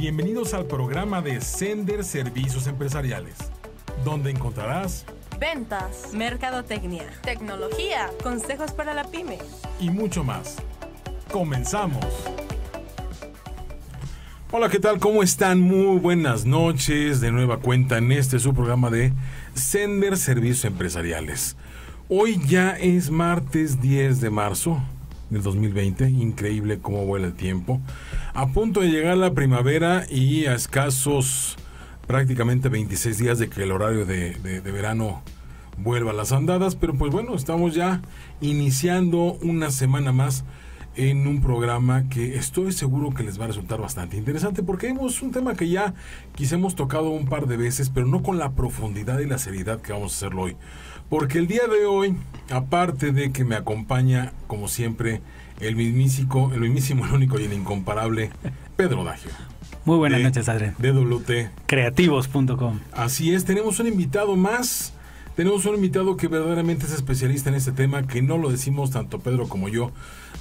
[0.00, 3.34] Bienvenidos al programa de Sender Servicios Empresariales,
[4.02, 5.04] donde encontrarás
[5.38, 9.36] ventas, mercadotecnia, tecnología, consejos para la pyme
[9.78, 10.56] y mucho más.
[11.30, 12.06] Comenzamos.
[14.50, 14.98] Hola, ¿qué tal?
[15.00, 15.60] ¿Cómo están?
[15.60, 17.20] Muy buenas noches.
[17.20, 19.12] De nueva cuenta en este su programa de
[19.52, 21.58] Sender Servicios Empresariales.
[22.08, 24.80] Hoy ya es martes 10 de marzo
[25.30, 26.10] del 2020.
[26.10, 27.80] Increíble cómo vuela el tiempo.
[28.34, 31.56] A punto de llegar la primavera y a escasos
[32.06, 35.22] prácticamente 26 días de que el horario de, verano
[35.78, 36.74] vuelva a las andadas.
[36.74, 38.02] Pero pues bueno, estamos ya
[38.40, 40.44] iniciando una semana más
[40.96, 45.22] en un programa que estoy seguro que les va a resultar bastante interesante porque hemos
[45.22, 45.94] un tema que ya
[46.34, 49.80] quizá hemos tocado un par de veces, pero no con la profundidad y la seriedad
[49.80, 50.56] que vamos a hacerlo hoy.
[51.10, 52.14] Porque el día de hoy,
[52.50, 55.20] aparte de que me acompaña, como siempre,
[55.58, 58.30] el mismísimo, el mismísimo, el único y el incomparable
[58.76, 59.32] Pedro Dagio.
[59.84, 60.76] Muy buenas noches, Adrián.
[60.78, 61.66] DWT.
[61.66, 62.78] Creativos.com.
[62.92, 64.92] Así es, tenemos un invitado más.
[65.34, 69.18] Tenemos un invitado que verdaderamente es especialista en este tema, que no lo decimos tanto
[69.18, 69.90] Pedro como yo,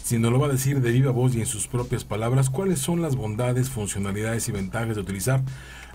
[0.03, 3.01] sino lo va a decir de viva voz y en sus propias palabras cuáles son
[3.01, 5.41] las bondades, funcionalidades y ventajas de utilizar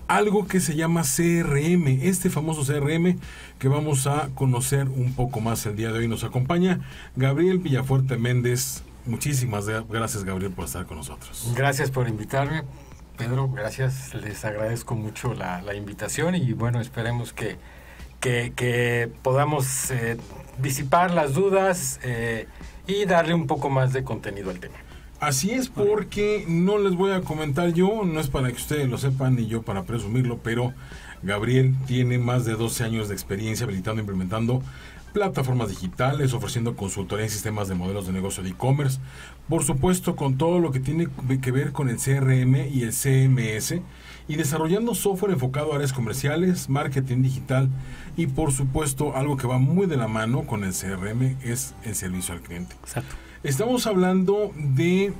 [0.07, 3.17] algo que se llama CRM, este famoso CRM
[3.59, 6.07] que vamos a conocer un poco más el día de hoy.
[6.07, 6.81] Nos acompaña
[7.15, 8.83] Gabriel Villafuerte Méndez.
[9.05, 11.51] Muchísimas gracias Gabriel por estar con nosotros.
[11.55, 12.63] Gracias por invitarme.
[13.17, 14.13] Pedro, gracias.
[14.13, 17.57] Les agradezco mucho la, invitación y bueno, esperemos que,
[18.19, 20.17] que, podamos eh,
[20.59, 22.47] disipar las dudas eh,
[22.87, 24.75] y darle un poco más de contenido al tema.
[25.19, 28.97] Así es porque no les voy a comentar yo, no es para que ustedes lo
[28.97, 30.73] sepan ni yo para presumirlo, pero
[31.23, 34.61] Gabriel tiene más de 12 años de experiencia habilitando e implementando
[35.15, 38.99] plataformas digitales, ofreciendo consultoría en sistemas de modelos de negocio de e-commerce,
[39.47, 41.07] por supuesto con todo lo que tiene
[41.41, 43.75] que ver con el CRM y el CMS,
[44.27, 47.69] y desarrollando software enfocado a áreas comerciales, marketing digital
[48.17, 51.95] y por supuesto algo que va muy de la mano con el CRM es el
[51.95, 52.75] servicio al cliente.
[52.83, 53.15] Exacto.
[53.43, 55.13] Estamos hablando de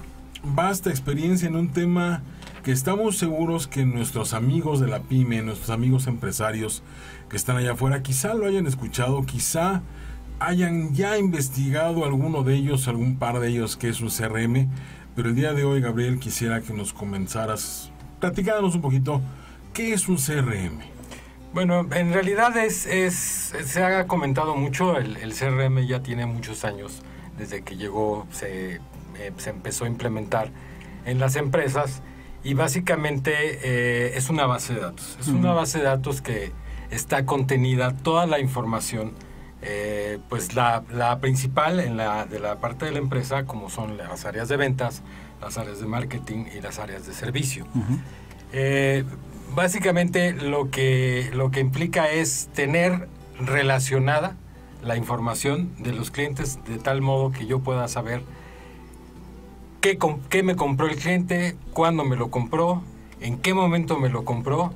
[0.44, 2.22] vasta experiencia en un tema
[2.66, 6.82] que estamos seguros que nuestros amigos de la pyme, nuestros amigos empresarios
[7.30, 9.84] que están allá afuera, quizá lo hayan escuchado, quizá
[10.40, 14.68] hayan ya investigado alguno de ellos, algún par de ellos que es un CRM,
[15.16, 19.22] pero el día de hoy, Gabriel, quisiera que nos comenzaras, platicándonos un poquito,
[19.72, 20.80] ¿qué es un CRM?
[21.54, 26.66] Bueno, en realidad es, es se ha comentado mucho, el, el CRM ya tiene muchos
[26.66, 27.04] años
[27.38, 28.78] desde que llegó, se,
[29.20, 30.50] eh, se empezó a implementar
[31.06, 32.02] en las empresas
[32.46, 33.34] y básicamente
[33.64, 35.18] eh, es una base de datos.
[35.20, 36.52] Es una base de datos que
[36.92, 39.14] está contenida toda la información,
[39.64, 43.98] eh, pues la, la, principal en la, de la parte de la empresa, como son
[43.98, 45.02] las áreas de ventas,
[45.42, 47.66] las áreas de marketing y las áreas de servicio.
[49.56, 54.36] básicamente lo que, lo que implica es tener relacionada
[54.84, 58.22] la información de los clientes de tal modo que yo pueda saber
[59.86, 62.82] qué, qué me compró el cliente, cuándo me lo compró,
[63.22, 64.74] en qué momento me lo compró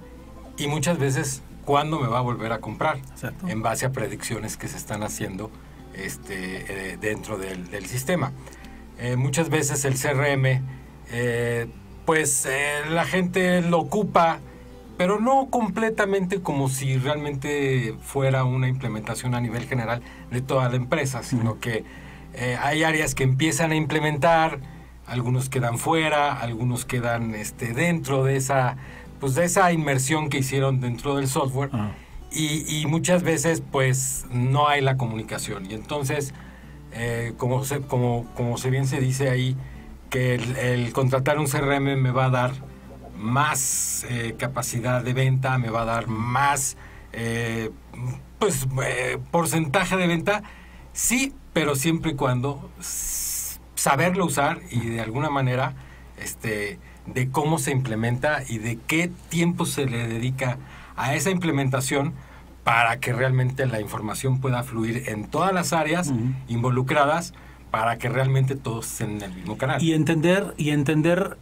[0.55, 2.99] y muchas veces cuándo me va a volver a comprar
[3.47, 5.49] en base a predicciones que se están haciendo
[5.95, 8.33] este, eh, dentro del, sistema.
[8.99, 10.61] Eh, muchas veces el CRM,
[11.11, 11.67] eh,
[12.05, 12.47] pues
[12.89, 14.39] la gente lo ocupa
[14.95, 20.75] pero no completamente como si realmente fuera una implementación a nivel general de toda la
[20.75, 21.85] empresa, sino que
[22.61, 24.59] hay áreas que empiezan a implementar,
[25.09, 28.77] algunos quedan fuera, algunos quedan este, dentro de esa,
[29.19, 31.69] pues de esa inmersión que hicieron dentro del software.
[31.73, 31.91] Ah.
[32.31, 35.69] Y, muchas veces pues no hay la comunicación.
[35.69, 36.35] Y entonces,
[36.93, 39.57] eh, como, se, como, como se bien se dice ahí,
[40.11, 42.51] que el contratar un CRM me va a dar
[43.19, 46.77] más eh, capacidad de venta, me va a dar más
[47.11, 47.69] eh,
[48.39, 50.43] pues eh, porcentaje de venta,
[50.93, 52.69] sí, pero siempre y cuando
[53.79, 55.73] saberlo usar y de alguna manera
[56.21, 60.57] este de cómo se implementa y de qué tiempo se le dedica
[60.97, 62.13] a esa implementación
[62.65, 66.11] para que realmente la información pueda fluir en todas las áreas
[66.49, 67.33] involucradas
[67.71, 69.81] para que realmente todos estén en el mismo canal.
[69.81, 71.37] Y entender y entender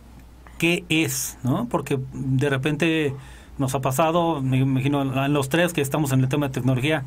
[0.60, 1.68] qué es, ¿no?
[1.68, 3.16] Porque de repente
[3.58, 7.04] nos ha pasado, me imagino, en los tres que estamos en el tema de tecnología,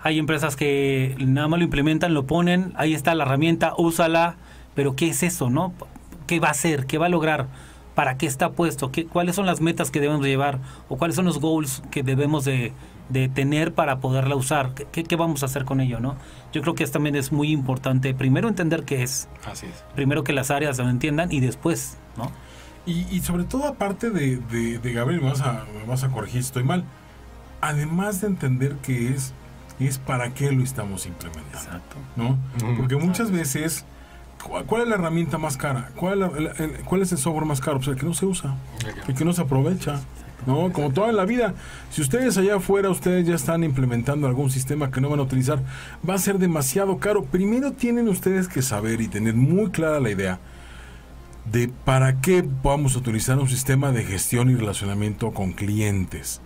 [0.00, 4.36] hay empresas que nada más lo implementan, lo ponen, ahí está la herramienta, úsala,
[4.74, 5.72] pero ¿qué es eso, no?
[6.26, 6.86] ¿Qué va a hacer?
[6.86, 7.46] ¿Qué va a lograr?
[7.94, 8.90] ¿Para qué está puesto?
[8.90, 10.58] ¿Qué, ¿Cuáles son las metas que debemos de llevar?
[10.88, 12.72] ¿O cuáles son los goals que debemos de,
[13.34, 14.72] tener para poderla usar?
[14.74, 16.16] ¿Qué, ¿Qué, vamos a hacer con ello, no?
[16.52, 19.28] Yo creo que también es muy importante, primero entender qué es.
[19.46, 19.84] Así es.
[19.94, 22.32] Primero que las áreas lo entiendan y después, ¿no?
[22.86, 26.08] Y, y sobre todo, aparte de, de, de Gabriel, me vas, a, me vas a
[26.10, 26.84] corregir si estoy mal.
[27.60, 29.32] Además de entender que es,
[29.78, 31.58] es para qué lo estamos implementando.
[31.58, 31.96] Exacto.
[32.16, 32.36] ¿no?
[32.76, 33.86] Porque muchas veces, ¿cu-
[34.66, 35.90] ¿cuál es la herramienta más cara?
[35.96, 36.46] ¿Cuál es, la- el,
[36.76, 37.78] el- cuál es el software más caro?
[37.78, 38.54] Pues el que no se usa,
[39.08, 40.00] el que no se aprovecha.
[40.46, 40.70] ¿no?
[40.72, 41.54] Como toda la vida,
[41.90, 45.60] si ustedes allá afuera, ustedes ya están implementando algún sistema que no van a utilizar,
[46.06, 47.24] va a ser demasiado caro.
[47.24, 50.38] Primero tienen ustedes que saber y tener muy clara la idea
[51.50, 56.42] de para qué vamos a utilizar un sistema de gestión y relacionamiento con clientes.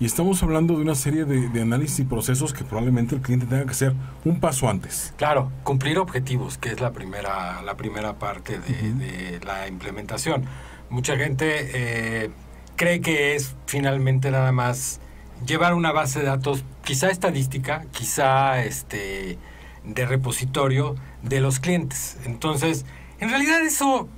[0.00, 3.46] Y estamos hablando de una serie de, de análisis y procesos que probablemente el cliente
[3.46, 5.12] tenga que hacer un paso antes.
[5.16, 10.44] Claro, cumplir objetivos, que es la primera, la primera parte de, de la implementación.
[10.88, 12.30] Mucha gente eh,
[12.76, 15.00] cree que es finalmente nada más
[15.44, 19.36] llevar una base de datos, quizá estadística, quizá este
[19.84, 22.18] de repositorio de los clientes.
[22.24, 22.84] Entonces,
[23.18, 24.08] en realidad eso,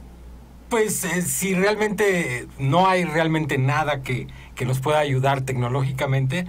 [0.70, 6.46] pues eh, si realmente no hay realmente nada que, que nos pueda ayudar tecnológicamente,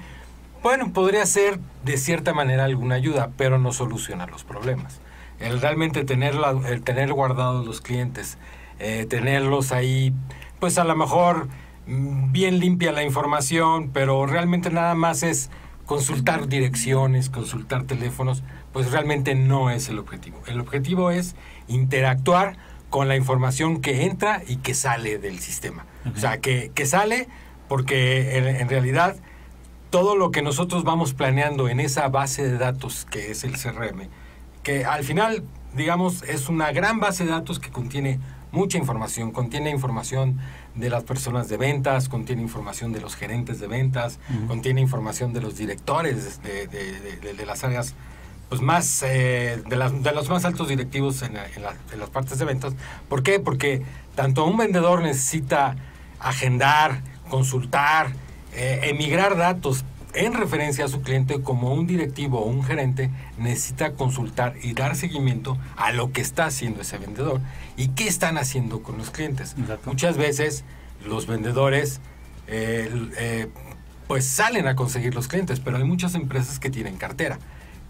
[0.64, 5.02] bueno, podría ser de cierta manera alguna ayuda, pero no soluciona los problemas.
[5.40, 8.38] El realmente tener, la- el tener guardados los clientes,
[8.80, 10.14] eh, tenerlos ahí,
[10.60, 11.48] pues a lo mejor
[11.88, 15.50] mm, bien limpia la información, pero realmente nada más es
[15.88, 20.38] consultar direcciones, consultar teléfonos, pues realmente no es el objetivo.
[20.46, 21.36] El objetivo es
[21.68, 22.56] interactuar
[22.92, 25.86] con la información que entra y que sale del sistema.
[26.16, 27.28] O sea, que, que sale
[27.68, 29.16] porque en, en realidad
[29.90, 34.08] todo lo que nosotros vamos planeando en esa base de datos que es el CRM,
[34.62, 35.44] que al final,
[35.74, 38.20] digamos, es una gran base de datos que contiene
[38.52, 40.38] mucha información, contiene información
[40.76, 45.40] de las personas de ventas, contiene información de los gerentes de ventas, contiene información de
[45.42, 47.96] los directores de- de- de las áreas
[48.51, 52.00] pues más eh, de, las- de los más altos directivos en, la- en la- en
[52.01, 52.74] las partes de ventas.
[53.07, 53.39] ¿Por qué?
[53.39, 53.81] Porque
[54.13, 55.77] tanto un vendedor necesita
[56.19, 58.12] agendar, consultar,
[58.53, 63.94] eh, emigrar datos en referencia a su cliente como un directivo o un gerente necesita
[63.94, 67.39] consultar y dar seguimiento a lo que está haciendo ese vendedor
[67.77, 69.56] y qué están haciendo con los clientes.
[69.57, 69.89] Exacto.
[69.89, 70.65] Muchas veces
[71.06, 72.01] los vendedores
[72.48, 73.48] eh, eh,
[74.09, 77.39] pues salen a conseguir los clientes, pero hay muchas empresas que tienen cartera.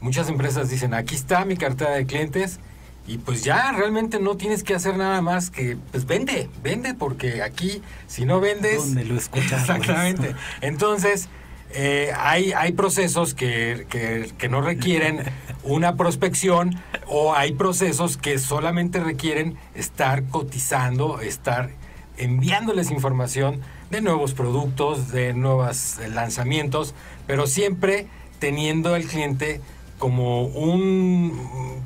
[0.02, 2.60] Muchas empresas dicen, aquí está mi cartera de clientes
[3.08, 7.42] y pues ya realmente no tienes que hacer nada más que, pues vende, vende porque
[7.44, 8.78] aquí si no vendes...
[8.78, 9.54] ¿Dónde lo escuchamos?
[9.70, 10.36] Exactamente.
[10.62, 11.30] Entonces,
[11.74, 15.24] eh, hay, hay procesos que, que- que no requieren
[15.64, 21.70] una prospección o hay procesos que solamente requieren estar cotizando, estar
[22.18, 26.94] enviándoles información de nuevos productos, de nuevos lanzamientos,
[27.28, 28.08] pero siempre
[28.40, 29.62] teniendo al cliente
[30.02, 31.40] como un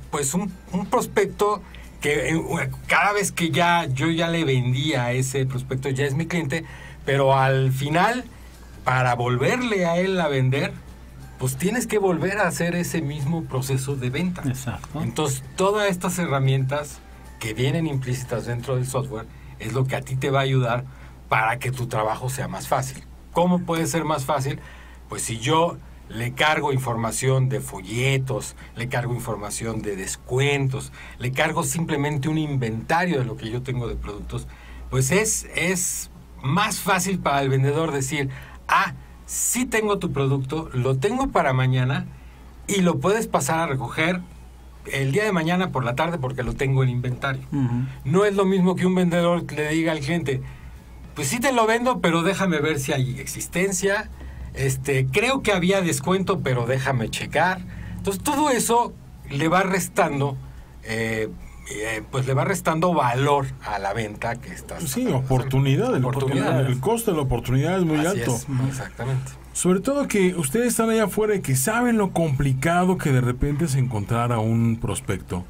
[0.10, 1.62] pues un, un prospecto
[2.00, 6.16] que eh, cada vez que ya yo ya le vendía a ese prospecto ya es
[6.16, 6.64] mi cliente,
[7.04, 8.24] pero al final
[8.86, 10.72] para volverle a él a vender,
[11.40, 14.44] pues tienes que volver a hacer ese mismo proceso de venta.
[14.46, 15.02] Exacto.
[15.02, 17.00] Entonces, todas estas herramientas
[17.40, 19.26] que vienen implícitas dentro del software
[19.60, 20.86] es lo que a ti te va a ayudar
[21.28, 23.04] para que tu trabajo sea más fácil.
[23.34, 24.60] ¿Cómo puede ser más fácil?
[25.10, 25.76] Pues si yo
[26.10, 33.20] le cargo información de folletos, le cargo información de descuentos, le cargo simplemente un inventario
[33.20, 34.48] de lo que yo tengo de productos,
[34.90, 36.12] pues es, es
[36.44, 38.30] más fácil para el vendedor decir,
[38.68, 38.94] ah,
[39.26, 42.06] sí tengo tu producto, lo tengo para mañana
[42.68, 44.22] y lo puedes pasar a recoger
[44.92, 47.42] el día de mañana por la tarde porque lo tengo en inventario.
[48.04, 50.42] No es lo mismo que un vendedor le diga al cliente,
[51.16, 54.10] pues sí te lo vendo, pero déjame ver si hay existencia.
[54.58, 57.62] Este, creo que había descuento, pero déjame checar.
[57.98, 58.94] Entonces todo eso
[59.30, 60.38] le va restando,
[60.84, 61.30] eh,
[61.72, 64.84] eh, pues le va restando valor a la venta que estás.
[64.84, 65.96] Sí, oportunidad.
[65.96, 66.68] El, Oportunidades.
[66.68, 68.36] el costo de la oportunidad es muy Así alto.
[68.36, 69.32] es, exactamente.
[69.54, 73.66] Sobre todo que ustedes están allá afuera y que saben lo complicado que de repente
[73.66, 75.46] es encontrar a un prospecto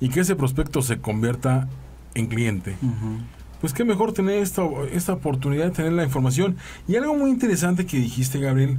[0.00, 1.68] y que ese prospecto se convierta
[2.14, 2.76] en cliente.
[3.60, 4.62] Pues qué mejor tener esta,
[4.92, 6.56] esta oportunidad de tener la información.
[6.88, 8.78] Y algo muy interesante que dijiste, Gabriel,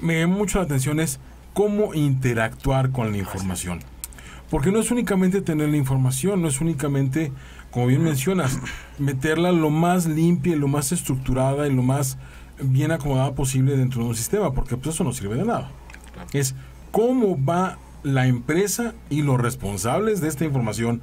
[0.00, 1.20] me llamó mucho la atención es
[1.54, 3.80] cómo interactuar con la información.
[4.50, 7.32] Porque no es únicamente tener la información, no es únicamente,
[7.70, 8.58] como bien mencionas,
[8.98, 12.18] meterla lo más limpia y lo más estructurada y lo más
[12.60, 15.70] bien acomodada posible dentro de un sistema, porque pues eso no sirve de nada.
[16.32, 16.54] Es
[16.90, 21.00] cómo va la empresa y los responsables de esta información,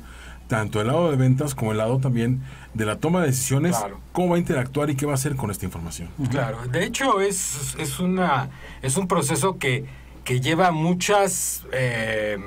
[0.51, 2.41] tanto el lado de ventas como el lado también
[2.73, 4.01] de la toma de decisiones, Claro.
[4.11, 6.09] cómo va a interactuar y qué va a hacer con esta información.
[6.29, 8.49] Claro, de hecho es, es, una,
[8.81, 9.85] es un proceso que,
[10.25, 12.37] que lleva muchas, eh,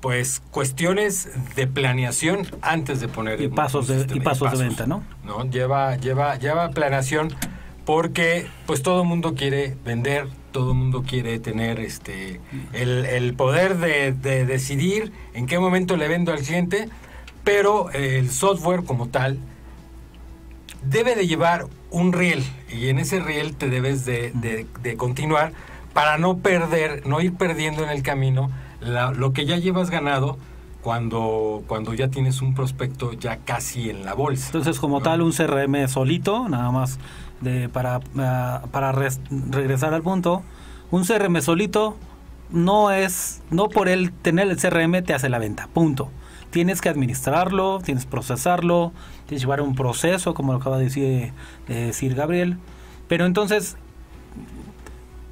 [0.00, 5.04] pues cuestiones de planeación antes de poner Y pasos de- y pasos de venta, ¿no?
[5.24, 5.44] ¿no?
[5.48, 7.28] Lleva, lleva, lleva planeación
[7.90, 12.40] porque pues todo el mundo quiere vender, todo el mundo quiere tener este
[12.72, 16.88] el, el poder de, de decidir en qué momento le vendo al cliente,
[17.42, 19.40] pero el software como tal
[20.84, 25.50] debe de llevar un riel y en ese riel te debes de, de- de continuar
[25.92, 30.38] para no perder, no ir perdiendo en el camino la- lo que ya llevas ganado
[30.80, 34.46] cuando, cuando ya tienes un prospecto ya casi en la bolsa.
[34.46, 35.02] Entonces, como ¿no?
[35.02, 37.00] tal, un CRM solito, nada más
[37.40, 39.20] de, para, ah, para res-
[39.50, 40.42] regresar al punto,
[40.90, 41.96] un CRM solito
[42.50, 46.10] no es, no por el tener el CRM te hace la venta, punto.
[46.50, 48.92] Tienes que administrarlo, tienes que procesarlo,
[49.26, 51.32] tienes que llevar un proceso, como lo acaba de decir,
[51.68, 52.56] de decir Gabriel.
[53.06, 53.76] Pero entonces,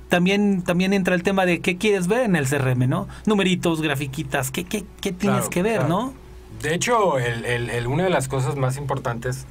[0.08, 3.08] también, también entra el tema de qué quieres ver en el CRM, ¿no?
[3.26, 5.88] Numeritos, grafiquitas, ¿qué, qué, qué tienes Claro, que ver, claro.
[5.88, 6.14] no?
[6.62, 9.46] De hecho, el- el- el- una de las cosas más importantes,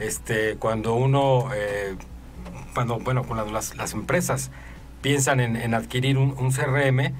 [0.00, 1.96] este, cuando uno, eh,
[2.74, 4.50] cuando, bueno, cuando las, las empresas
[5.02, 7.12] piensan en, en adquirir un, un CRM,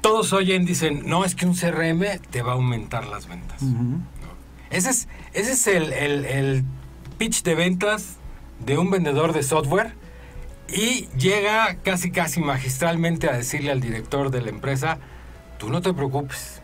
[0.00, 3.60] todos oyen, dicen, no, es que un CRM te va a aumentar las ventas.
[4.70, 6.64] Ese es, ese es el, el- el
[7.18, 8.16] pitch de ventas
[8.64, 9.92] de un vendedor de software
[10.68, 14.98] y llega casi casi magistralmente a decirle al director de la empresa,
[15.58, 16.60] tú no te preocupes,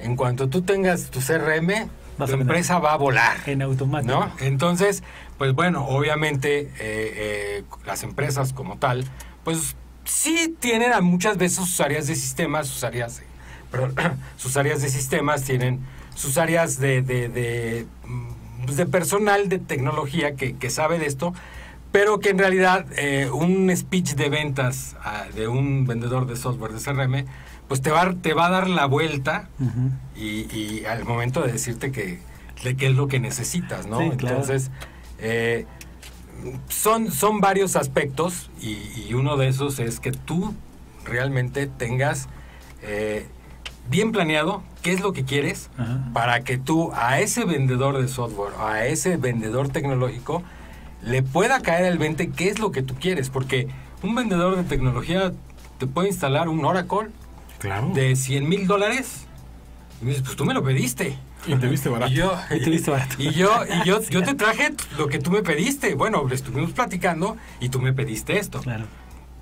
[0.00, 3.36] en cuanto tú tengas tu CRM, Vas tu empresa va a volar.
[3.46, 4.12] En automático.
[4.12, 4.32] ¿no?
[4.40, 5.02] Entonces,
[5.38, 9.04] pues bueno, obviamente eh, eh, las empresas como tal,
[9.42, 13.24] pues sí tienen a muchas veces sus áreas de sistemas, sus áreas, de-
[14.36, 15.80] sus áreas de sistemas tienen
[16.14, 21.06] sus áreas de, de, de, mm, pues, de personal de tecnología que, que sabe de
[21.06, 21.34] esto,
[21.90, 24.96] pero que en realidad eh, un speech de ventas
[25.34, 27.26] de un vendedor de software de CRM,
[27.68, 29.48] pues te va, te va a dar la vuelta
[30.16, 32.20] y, y al momento de decirte que
[32.62, 33.98] de qué es lo que necesitas, ¿no?
[33.98, 34.36] Sí, claro.
[34.36, 34.70] Entonces,
[35.18, 35.66] eh,
[36.68, 40.54] son, son varios aspectos y, y uno de esos es que tú
[41.04, 42.28] realmente tengas
[42.82, 43.26] eh,
[43.90, 45.70] bien planeado qué es lo que quieres
[46.12, 50.42] para que tú a ese vendedor de software, a ese vendedor tecnológico,
[51.02, 53.68] le pueda caer el 20 qué es lo que tú quieres, porque
[54.02, 55.32] un vendedor de tecnología
[55.78, 57.08] te puede instalar un Oracle
[57.64, 57.90] Claro.
[57.94, 59.26] de 100 mil dólares.
[60.00, 61.18] Y me dices, pues tú me lo pediste.
[61.46, 62.12] Y te viste barato.
[62.12, 63.16] Y yo, Y te viste barato.
[63.18, 65.94] y yo, y yo, yo te traje lo que tú me pediste.
[65.94, 68.60] Bueno, estuvimos platicando y tú me pediste esto.
[68.60, 68.84] Claro.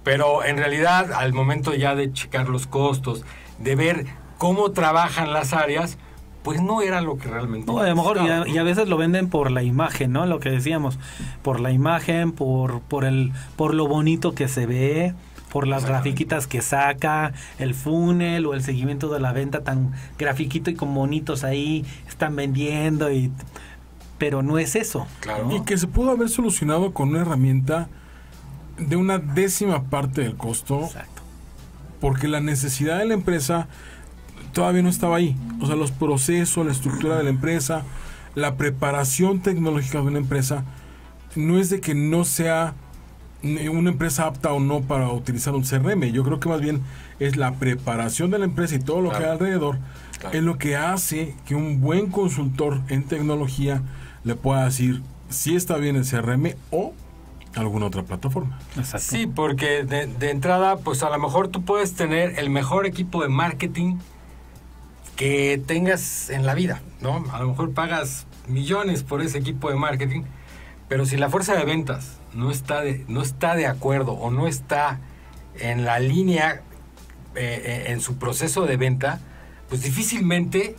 [0.05, 3.25] Pero en realidad, al momento ya de checar los costos,
[3.59, 4.07] de ver
[4.39, 5.99] cómo trabajan las áreas,
[6.43, 7.71] pues no era lo que realmente.
[7.71, 10.27] No, a lo mejor y a, y a veces lo venden por la imagen, ¿no?
[10.27, 10.99] Lo que decíamos,
[11.43, 15.15] por la imagen, por por el por lo bonito que se ve,
[15.53, 20.71] por las grafiquitas que saca, el funnel o el seguimiento de la venta tan grafiquito
[20.71, 23.31] y con bonitos ahí están vendiendo y
[24.17, 25.07] pero no es eso.
[25.21, 25.49] Claro.
[25.49, 25.57] ¿no?
[25.57, 27.89] Y que se pudo haber solucionado con una herramienta
[28.79, 31.23] de una décima parte del costo, Exacto.
[32.01, 33.69] porque la necesidad de la empresa
[34.53, 35.37] todavía no estaba ahí.
[35.61, 37.83] O sea, los procesos, la estructura de la empresa,
[38.35, 40.65] la preparación tecnológica de una empresa,
[41.35, 42.75] no es de que no sea
[43.43, 46.05] una empresa apta o no para utilizar un CRM.
[46.13, 46.81] Yo creo que más bien
[47.19, 49.79] es la preparación de la empresa y todo lo que hay alrededor
[50.19, 50.39] Claro.
[50.39, 53.83] es lo que hace que un buen consultor en tecnología
[54.23, 56.93] le pueda decir si está bien el CRM o
[57.57, 58.59] alguna otra plataforma.
[58.77, 59.05] Exacto.
[59.11, 63.21] Sí, porque de, de entrada, pues a lo mejor tú puedes tener el mejor equipo
[63.23, 63.97] de marketing
[65.17, 67.25] que tengas en la vida, ¿no?
[67.33, 70.23] A lo mejor pagas millones por ese equipo de marketing,
[70.89, 74.47] pero si la fuerza de ventas no está de, no está de acuerdo o no
[74.47, 74.99] está
[75.59, 76.63] en la línea
[77.35, 79.21] eh, eh, en su proceso de venta,
[79.69, 80.77] pues difícilmente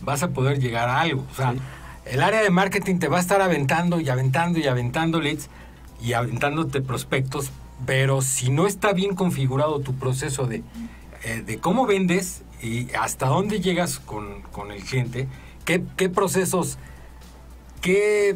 [0.00, 1.24] vas a poder llegar a algo.
[1.30, 1.58] O sea, Sí.
[2.06, 5.48] el área de marketing te va a estar aventando y aventando y aventando leads
[6.02, 7.50] y aventándote prospectos,
[7.86, 10.62] pero si no está bien configurado tu proceso de,
[11.24, 15.28] eh, de cómo vendes y hasta dónde llegas con, con el cliente,
[15.64, 16.78] qué, qué procesos,
[17.84, 18.34] qué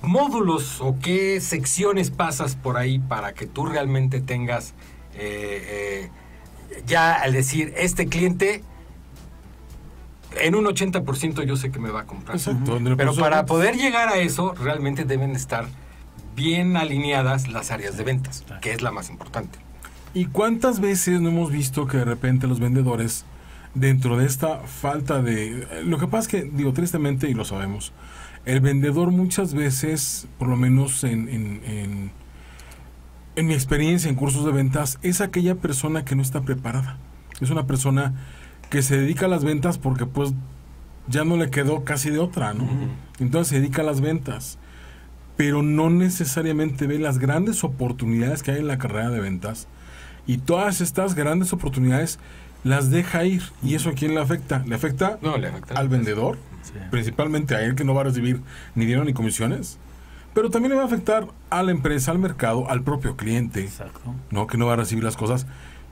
[0.00, 4.72] módulos o qué secciones pasas por ahí para que tú realmente tengas
[5.18, 6.10] eh, eh,
[6.86, 8.62] ya al decir, este cliente
[10.40, 12.38] en un 80% yo sé que me va a comprar.
[12.38, 12.78] Exacto.
[12.96, 15.66] Pero para poder llegar a eso, realmente deben estar
[16.34, 19.58] bien alineadas las áreas de ventas, que es la más importante.
[20.14, 23.26] ¿Y cuántas veces no hemos visto que de repente los vendedores,
[23.74, 25.82] dentro de esta falta de...
[25.84, 27.92] Lo que pasa es que, digo, tristemente, y lo sabemos,
[28.46, 32.10] el vendedor muchas veces, por lo menos en, en, en,
[33.36, 36.96] en mi experiencia en cursos de ventas, es aquella persona que no está preparada.
[37.40, 38.14] Es una persona
[38.70, 40.32] que se dedica a las ventas porque pues
[41.08, 42.66] ya no le quedó casi de otra, ¿no?
[43.20, 44.58] Entonces se dedica a las ventas,
[45.36, 49.68] pero no necesariamente ve las grandes oportunidades que hay en la carrera de ventas
[50.26, 52.18] y todas estas grandes oportunidades
[52.64, 53.42] las deja ir.
[53.62, 54.64] ¿Y eso a quién le afecta?
[54.66, 55.74] Le afecta No, le afecta.
[55.74, 56.74] al vendedor, Sí.
[56.90, 58.40] principalmente a él que no va a recibir
[58.74, 59.78] ni dinero ni comisiones,
[60.34, 64.14] pero también le va a afectar a la empresa, al mercado, al propio cliente, Exacto.
[64.30, 64.46] ¿no?
[64.46, 65.46] que no va a recibir las cosas.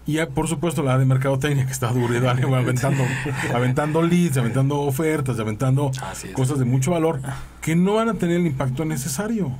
[0.06, 3.04] Y por supuesto la de mercadotecnia que está va aventando,
[3.54, 5.90] aventando leads, aventando ofertas, aventando
[6.34, 7.20] cosas de mucho valor
[7.62, 9.52] que no van a tener el impacto necesario.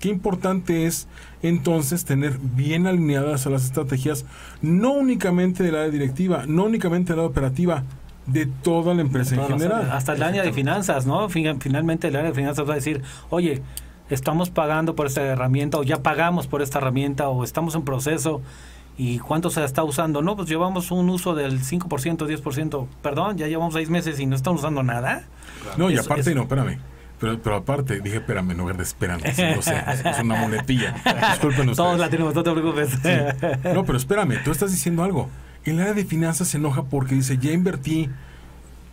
[0.00, 1.06] Qué importante es
[1.42, 4.24] entonces tener bien alineadas a las estrategias,
[4.60, 7.84] no únicamente del área directiva, no únicamente del área operativa,
[8.26, 9.90] de toda la empresa en general.
[9.92, 11.28] Hasta el área de finanzas, ¿no?
[11.28, 13.62] Fin- Finalmente el área de finanzas va a decir, oye,
[14.10, 18.40] estamos pagando por esta herramienta o ya pagamos por esta herramienta o estamos en proceso
[18.96, 20.22] y cuánto se está usando.
[20.22, 22.86] No, pues llevamos un uso del 5%, 10%.
[23.02, 25.24] Perdón, ya llevamos seis meses y no estamos usando nada.
[25.76, 26.78] No, y aparte, no, espérame.
[27.20, 29.20] Pero, pero aparte, dije, espérame, en lugar de espérame,
[29.56, 30.92] lo sé, es una muletilla.
[31.30, 31.76] Disculpen ustedes.
[31.76, 32.90] Todos la tenemos, no te preocupes.
[33.72, 35.30] No, pero espérame, tú estás diciendo algo.
[35.64, 38.10] El área de finanzas se enoja porque dice, ya invertí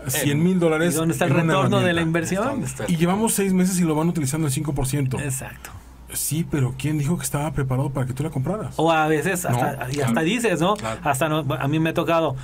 [0.07, 0.93] 100 mil dólares.
[0.93, 2.01] ¿Y dónde está el retorno de la herramienta".
[2.01, 2.45] inversión?
[2.45, 2.85] ¿Dónde está?
[2.87, 5.19] Y llevamos seis meses y lo van utilizando el 5%.
[5.21, 5.71] Exacto.
[6.13, 8.73] Sí, pero ¿quién dijo que estaba preparado para que tú la compraras?
[8.77, 10.21] O a veces hasta, No, y hasta claro.
[10.27, 10.75] dices, ¿no?
[10.75, 10.99] Claro.
[11.03, 12.35] Hasta no- a mí me ha tocado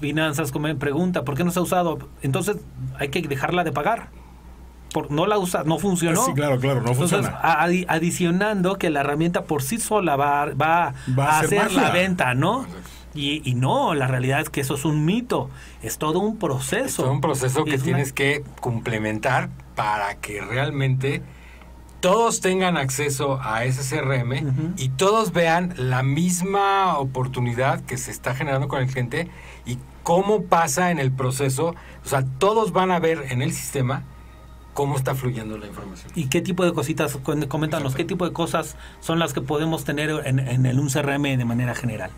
[0.00, 1.98] finanzas como me pregunta, ¿por qué no se ha usado?
[2.22, 2.56] Entonces
[2.98, 4.08] hay que dejarla de pagar.
[4.92, 6.24] Por, no la usa, no funcionó.
[6.24, 7.38] Sí, claro, claro, no Entonces, funciona.
[7.42, 11.72] a- adi- adicionando que la herramienta por sí sola va, va, Va a hacer hacer
[11.72, 12.66] la venta, ¿no?
[13.14, 15.48] Y, y no, la realidad es que eso es un mito,
[15.82, 16.84] es todo un proceso.
[16.86, 21.22] Es todo un proceso que Es una- tienes que complementar para que realmente
[22.00, 28.34] todos tengan acceso a ese CRM y todos vean la misma oportunidad que se está
[28.34, 29.30] generando con el cliente
[29.64, 31.74] y cómo pasa en el proceso.
[32.04, 34.02] O sea, todos van a ver en el sistema
[34.74, 36.10] cómo está fluyendo la información.
[36.14, 37.16] ¿Y qué tipo de cositas,
[37.48, 41.22] coméntanos, qué tipo de cosas son las que podemos tener en, en el un CRM
[41.38, 42.10] de manera general?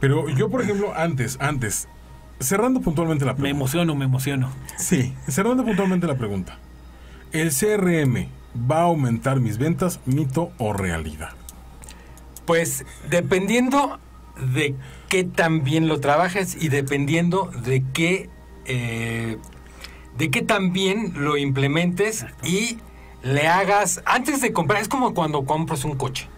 [0.00, 1.88] Pero yo, por ejemplo, antes, antes,
[2.40, 3.56] cerrando puntualmente la Me pregunta.
[3.56, 4.50] emociono, me emociono.
[4.76, 6.58] Sí, cerrando puntualmente la pregunta.
[7.32, 8.28] ¿El CRM
[8.70, 11.30] va a aumentar mis ventas, mito o realidad?
[12.44, 13.98] Pues dependiendo
[14.54, 14.74] de
[15.08, 18.28] qué tan bien lo trabajes y dependiendo de qué
[18.66, 19.38] eh,
[20.18, 22.78] de qué tan bien lo implementes y
[23.22, 26.28] le hagas antes de comprar es como cuando compras un coche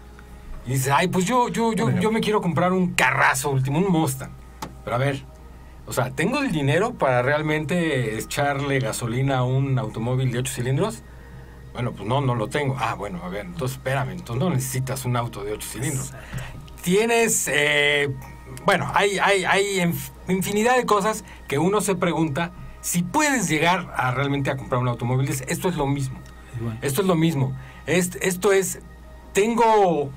[0.69, 3.91] y dices ay pues yo yo yo, yo me quiero comprar un carrazo último un
[3.91, 4.31] Mustang
[4.83, 5.23] pero a ver
[5.87, 11.03] o sea tengo el dinero para realmente echarle gasolina a un automóvil de 8 cilindros
[11.73, 12.75] bueno, pues no, no lo tengo.
[12.79, 16.13] Ah, bueno, a ver, entonces espérame, entonces no necesitas un auto de 8 cilindros.
[16.81, 18.09] Tienes, eh,
[18.65, 22.51] bueno, hay, hay, hay inf- infinidad de cosas que uno se pregunta
[22.81, 25.29] si puedes llegar a realmente a comprar un automóvil.
[25.29, 26.19] Esto es lo mismo.
[26.81, 27.55] Esto es lo mismo.
[27.85, 28.79] Es- esto es,
[29.33, 30.09] tengo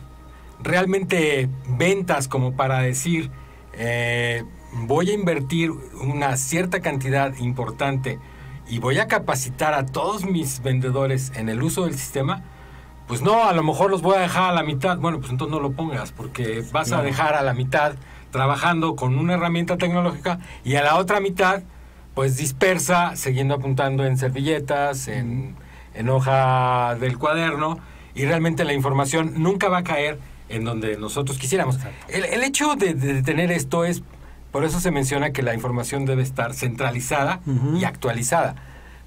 [0.63, 3.31] realmente ventas como para decir,
[3.75, 8.19] eh, voy a invertir una cierta cantidad importante
[8.69, 12.43] y voy a capacitar a todos mis vendedores en el uso del sistema.
[13.07, 14.97] Pues no, a lo mejor los voy a dejar a la mitad.
[14.99, 17.95] Bueno, pues entonces no lo pongas porque vas a dejar a la mitad
[18.31, 21.63] trabajando con una herramienta tecnológica y a la otra mitad
[22.15, 25.57] pues dispersa, siguiendo apuntando en servilletas, en,
[25.95, 27.79] en hoja del cuaderno,
[28.15, 30.19] y realmente la información nunca va a caer
[30.53, 31.79] en donde nosotros quisiéramos.
[32.09, 34.03] El, el hecho de, de tener esto es,
[34.51, 37.41] por eso se menciona que la información debe estar centralizada
[37.79, 38.55] y actualizada.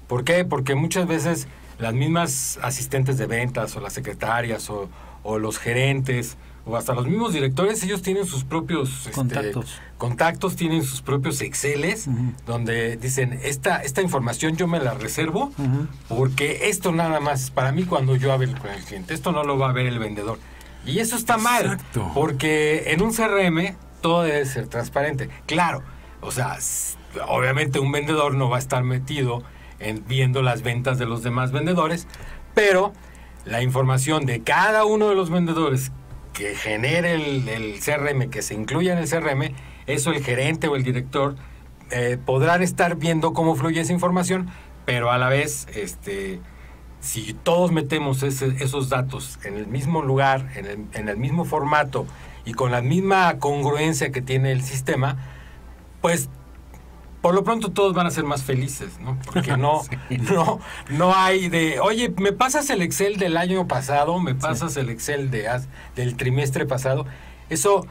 [0.08, 0.44] ¿Por qué?
[0.44, 1.46] Porque muchas veces
[1.78, 4.88] las mismas asistentes de ventas o las secretarias o,
[5.22, 6.36] o los gerentes
[6.68, 9.78] o hasta los mismos directores, ellos tienen sus propios este, Contactos.
[9.98, 12.32] contactos, tienen sus propios Exceles, Ujú.
[12.44, 15.52] donde dicen, esta, esta información yo me la reservo
[16.08, 19.44] porque esto nada más es para mí cuando yo hablo con el cliente, esto no
[19.44, 20.38] lo va a ver el vendedor.
[20.86, 21.78] Y eso está mal,
[22.14, 25.28] porque en un CRM todo debe ser transparente.
[25.46, 25.82] Claro,
[26.20, 26.58] o sea,
[27.26, 29.42] obviamente un vendedor no va a estar metido
[29.78, 32.06] en viendo las ventas de los demás vendedores,
[32.54, 32.92] pero
[33.44, 35.92] la información de cada uno de los vendedores
[36.32, 39.54] que genere el, el CRM, que se incluya en el CRM,
[39.86, 41.36] eso el gerente o el director
[41.90, 44.50] eh, podrán estar viendo cómo fluye esa información,
[44.84, 46.40] pero a la vez, este,
[47.06, 51.44] si todos metemos ese- esos datos en el mismo lugar, en el, en el mismo
[51.44, 52.06] formato
[52.44, 55.16] y con la misma congruencia que tiene el sistema,
[56.00, 56.28] pues
[57.22, 59.18] por lo pronto todos van a ser más felices, ¿no?
[59.24, 59.82] Porque no,
[60.32, 64.90] no, no hay de, oye, me pasas el Excel del año pasado, me pasas el
[64.90, 65.48] Excel de,
[65.96, 67.06] del trimestre pasado.
[67.50, 67.86] Eso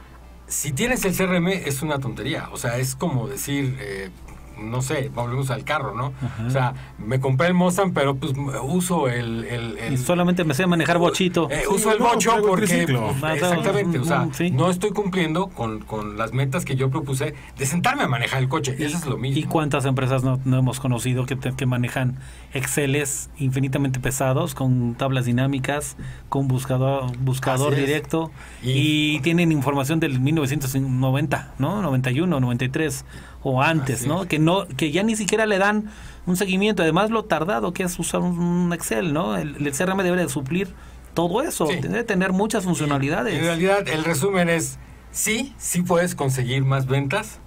[0.46, 2.48] si tienes el CRM es una tontería.
[2.52, 4.10] O sea, es como decir, eh,
[4.58, 6.12] no sé, volvemos al carro, ¿no?
[6.46, 9.44] O sea, me compré el Mustang, pero pues uso el...
[9.44, 11.48] el- el- Y solamente me sé manejar bochito.
[11.50, 12.86] eh, Sí, uso el no, bocho porque...
[13.20, 14.50] pues, exactamente, o sea, sí.
[14.50, 18.48] no estoy cumpliendo con, con las metas que yo propuse de sentarme a manejar el
[18.48, 18.74] coche.
[18.78, 19.38] Eso es lo mismo.
[19.38, 22.18] ¿Y cuántas empresas no, no hemos conocido que, te- que manejan
[22.54, 25.96] Exceles infinitamente pesados, con tablas dinámicas,
[26.28, 28.30] con buscador, buscador Así directo,
[28.62, 31.82] Y- y, tienen información del 1990, ¿no?
[31.82, 33.04] 91, 93
[33.48, 34.26] o antes, ¿no?
[34.26, 35.88] Que no que ya ni siquiera le dan
[36.26, 39.36] un seguimiento, además lo tardado que es usar un, un Excel, ¿no?
[39.36, 40.74] El, el CRM debe de suplir
[41.14, 41.76] todo eso, Sí.
[41.80, 43.34] debe tener muchas funcionalidades.
[43.38, 44.78] En realidad, el resumen es,
[45.12, 47.38] sí, sí puedes conseguir más ventas,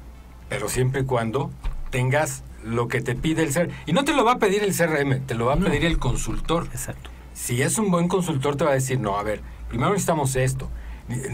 [0.48, 1.52] pero siempre y cuando
[1.92, 3.72] tengas lo que te pide el CRM.
[3.86, 5.66] Y no te lo va a pedir el CRM, te lo va a No.
[5.66, 6.68] pedir el consultor.
[6.72, 7.10] Exacto.
[7.34, 10.70] Si es un buen consultor, te va a decir, no, a ver, primero necesitamos esto.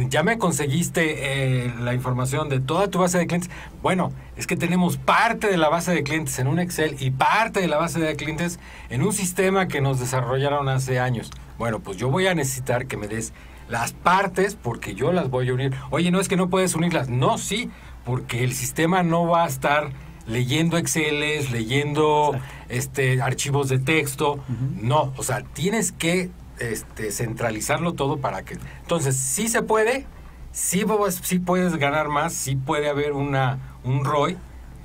[0.09, 3.49] Ya me conseguiste eh, la información de toda tu base de clientes.
[3.81, 7.59] Bueno, es que tenemos parte de la base de clientes en un Excel y parte
[7.59, 8.59] de la base de clientes
[8.89, 11.29] en un sistema que nos desarrollaron hace años.
[11.57, 13.33] Bueno, pues yo voy a necesitar que me des
[13.67, 15.73] las partes porque yo las voy a unir.
[15.89, 17.09] Oye, no es que no puedes unirlas.
[17.09, 17.69] No, sí,
[18.05, 19.89] porque el sistema no va a estar
[20.25, 22.55] leyendo Exceles, leyendo Exacto.
[22.69, 24.39] este archivos de texto.
[24.81, 28.57] No, o sea, tienes que este, centralizarlo todo para que...
[28.81, 30.05] Entonces, sí se puede,
[30.51, 30.83] sí,
[31.23, 34.37] sí puedes ganar más, sí puede haber una, un ROI,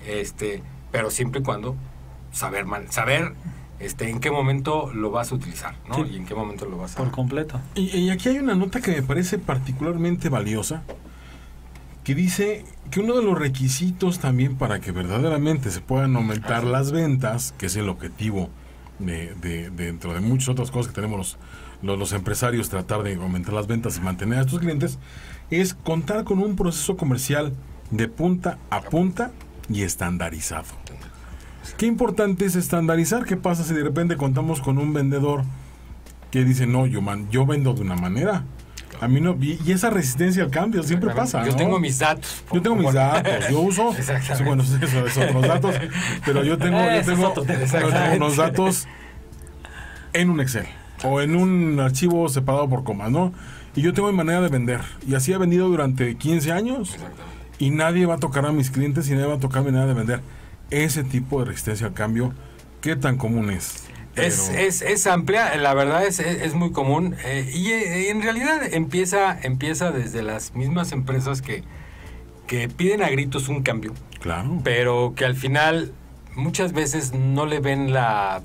[0.06, 1.76] este, pero siempre y cuando
[2.32, 3.32] saber, man- saber
[3.78, 5.94] este, en qué momento lo vas a utilizar, ¿no?
[5.96, 6.02] Sí.
[6.12, 6.98] Y en qué momento lo vas a...
[6.98, 7.60] Por completo.
[7.74, 10.82] Y, y aquí hay una nota que me parece particularmente valiosa,
[12.04, 16.90] que dice que uno de los requisitos también para que verdaderamente se puedan aumentar las
[16.92, 18.48] ventas, que es el objetivo
[18.98, 21.38] de, de- dentro de muchas otras cosas que tenemos los,
[21.82, 24.98] los, los empresarios, tratar de aumentar las ventas y mantener a estos clientes,
[25.50, 27.52] es contar con un proceso comercial
[27.90, 29.32] de punta a punta
[29.68, 30.66] y estandarizado.
[31.76, 33.24] Qué importante es estandarizar.
[33.24, 35.42] ¿Qué pasa si de repente contamos con un vendedor
[36.30, 38.44] que dice, no, yo, man, yo vendo de una manera?
[39.00, 41.44] A mí no, y, esa resistencia al cambio siempre pasa.
[41.44, 41.56] Yo ¿no?
[41.56, 42.44] tengo mis datos.
[42.52, 43.94] Yo tengo mis datos, yo uso,
[44.44, 45.74] bueno, eso otros datos,
[46.24, 47.42] pero yo tengo, yo tengo, yo
[47.88, 48.86] tengo unos datos
[50.12, 50.66] en un Excel
[51.04, 53.32] o en un archivo separado por comas, ¿no?
[53.74, 56.96] Y yo tengo mi manera de vender y así he vendido durante 15 años
[57.58, 59.86] y nadie va a tocar a mis clientes y nadie va a tocar mi manera
[59.86, 60.20] de vender.
[60.70, 62.32] Ese tipo de resistencia al cambio,
[62.80, 63.84] ¿qué tan común es?
[64.16, 68.22] Es, es, es amplia, la verdad es, es, es muy común eh, y eh, en
[68.22, 71.62] realidad empieza, empieza desde las mismas empresas que,
[72.48, 74.58] que piden a gritos un cambio, Claro.
[74.64, 75.92] pero que al final
[76.34, 78.42] muchas veces no le ven la...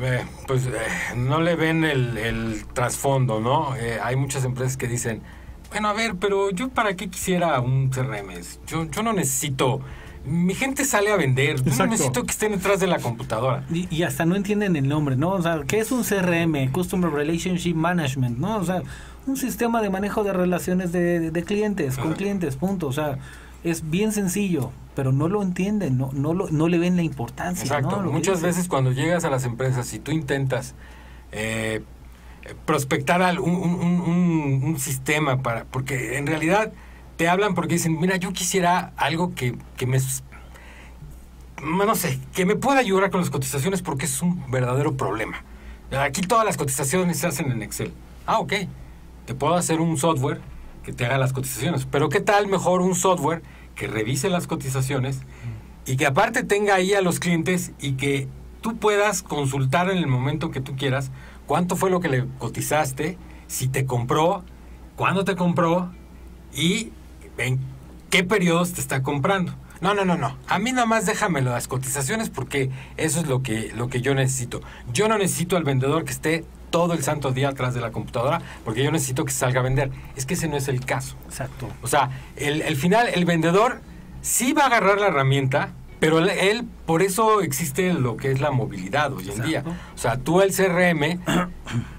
[0.00, 3.76] eh, pues eh, no le ven el, el trasfondo, ¿no?
[3.76, 5.22] Eh, hay muchas empresas que dicen,
[5.70, 8.30] bueno, a ver, pero yo para qué quisiera un CRM?
[8.66, 9.80] Yo, yo no necesito...
[10.24, 13.64] Mi gente sale a vender, yo no necesito que estén detrás de la computadora.
[13.72, 15.30] Y, y hasta no entienden el nombre, ¿no?
[15.30, 16.70] O sea, ¿qué es un CRM?
[16.70, 18.58] Customer Relationship Management, ¿no?
[18.58, 18.82] O sea,
[19.26, 22.86] un sistema de manejo de relaciones de, de clientes, con clientes, punto.
[22.86, 23.18] O sea,
[23.64, 27.62] es bien sencillo, pero no lo entienden, no, no, lo, no le ven la importancia.
[27.64, 28.00] Exacto.
[28.02, 30.74] Muchas veces cuando llegas a las empresas y tú intentas
[31.32, 31.82] eh,
[32.66, 35.64] prospectar un, un- un- un- un sistema para...
[35.64, 36.72] Porque en realidad
[37.16, 39.98] te hablan porque dicen, mira, yo quisiera algo que, que me...
[41.62, 45.44] No sé, que me pueda ayudar con las cotizaciones porque es un verdadero problema.
[45.96, 47.92] Aquí todas las cotizaciones se hacen en Excel.
[48.26, 48.52] Ah, ok.
[49.26, 50.40] Te puedo hacer un software
[50.82, 51.86] que te haga las cotizaciones.
[51.86, 53.42] Pero ¿qué tal mejor un software
[53.82, 55.22] que revise las cotizaciones
[55.86, 58.28] y que aparte tenga ahí a los clientes y que
[58.60, 61.10] tú puedas consultar en el momento que tú quieras
[61.48, 63.18] cuánto fue lo que le cotizaste,
[63.48, 64.44] si te compró,
[64.94, 65.90] cuándo te compró
[66.54, 66.92] y
[67.38, 67.58] en
[68.08, 69.52] qué periodos te está comprando.
[69.80, 70.36] No, no, no, no.
[70.46, 74.14] A mí nada más déjame las cotizaciones porque eso es lo que, lo que yo
[74.14, 74.60] necesito.
[74.92, 78.42] Yo no necesito al vendedor que esté todo el santo día atrás de la computadora
[78.64, 79.92] porque yo necesito que salga a vender.
[80.16, 81.14] Es que ese no es el caso.
[81.26, 81.68] Exacto.
[81.82, 83.80] O sea, el, el final, el vendedor
[84.22, 88.40] sí va a agarrar la herramienta, pero él, él, por eso existe lo que es
[88.40, 89.64] la movilidad hoy en día.
[89.94, 91.20] O sea, tú el CRM,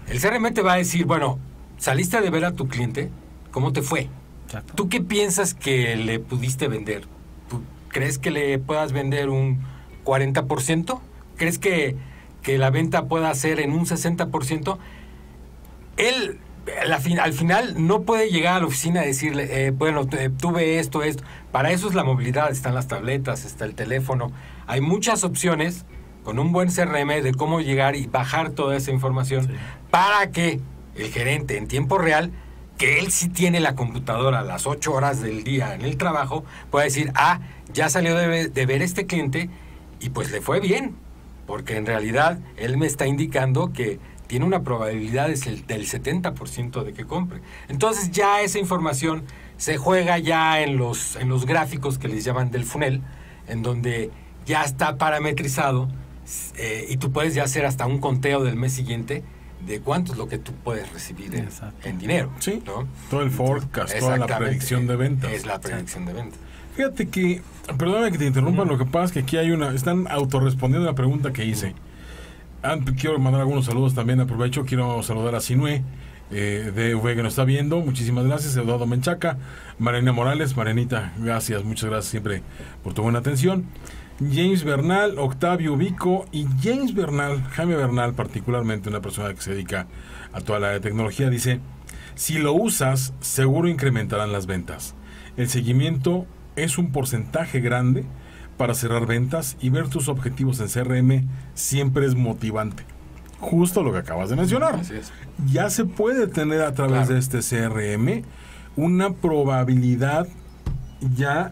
[0.08, 1.40] el CRM te va a decir, bueno,
[1.78, 3.10] saliste de ver a tu cliente,
[3.52, 4.10] ¿cómo te fue?
[4.46, 4.74] exacto.
[4.74, 7.04] ¿Tú qué piensas que le pudiste vender?
[7.50, 9.62] ¿Tú crees que le puedas vender un
[10.04, 11.00] 40%?
[11.38, 11.96] ¿Crees que,
[12.44, 14.78] que la venta pueda ser en un 60%?
[15.98, 16.40] Él
[16.82, 20.06] a la fin- al final no puede llegar a la oficina y decirle, eh, bueno,
[20.08, 21.24] tu- tuve esto, esto.
[21.52, 24.32] Para eso es la movilidad, están las tabletas, está el teléfono.
[24.66, 25.86] Hay muchas opciones
[26.24, 29.54] con un buen CRM de cómo llegar y bajar toda esa información Sí.
[29.92, 30.62] para que
[30.96, 32.32] el gerente en tiempo real,
[32.78, 36.46] que él sí tiene la computadora a las 8 horas del día en el trabajo,
[36.72, 37.40] puede decir, ah,
[37.74, 39.50] ya salió de, de ver este cliente
[40.00, 40.96] y pues le fue bien,
[41.46, 46.94] porque en realidad él me está indicando que tiene una probabilidad del del 70% de
[46.94, 47.42] que compre.
[47.70, 49.24] Entonces ya esa información
[49.58, 53.02] se juega ya en los, en los gráficos que les llaman del funnel,
[53.48, 54.12] en donde
[54.46, 55.90] ya está parametrizado
[56.58, 59.24] eh, y tú puedes ya hacer hasta un conteo del mes siguiente
[59.66, 61.34] de cuánto es lo que tú puedes recibir
[61.84, 62.32] en, dinero.
[62.40, 62.62] Sí.
[62.66, 62.88] ¿no?
[63.10, 65.32] Todo el forecast, toda la predicción de ventas.
[65.32, 66.40] Es la predicción de ventas.
[66.76, 67.42] Fíjate que,
[67.78, 70.96] perdóname que te interrumpa, lo que pasa es que aquí hay una, están autorrespondiendo la
[70.96, 71.76] pregunta que hice.
[72.98, 75.84] Quiero mandar algunos saludos también, aprovecho, quiero saludar a Sinue,
[76.32, 79.38] eh, de V que nos está viendo, muchísimas gracias, Eduardo Menchaca,
[79.78, 82.42] Mariana Morales, Marianita, gracias, muchas gracias siempre
[82.84, 83.66] por tu buena atención.
[84.20, 89.86] James Bernal, Octavio Vico y James Bernal, Jaime Bernal particularmente, una persona que se dedica
[90.32, 91.60] a toda la tecnología, dice,
[92.16, 94.96] si lo usas, seguro incrementarán las ventas.
[95.38, 98.06] El seguimiento es un porcentaje grande
[98.58, 102.84] para cerrar ventas y ver tus objetivos en CRM siempre es motivante.
[103.40, 104.76] Justo lo que acabas de mencionar.
[104.76, 105.12] Así es.
[105.52, 107.14] Ya se puede tener a través Claro.
[107.14, 108.24] de este CRM
[108.76, 110.28] una probabilidad
[111.16, 111.52] ya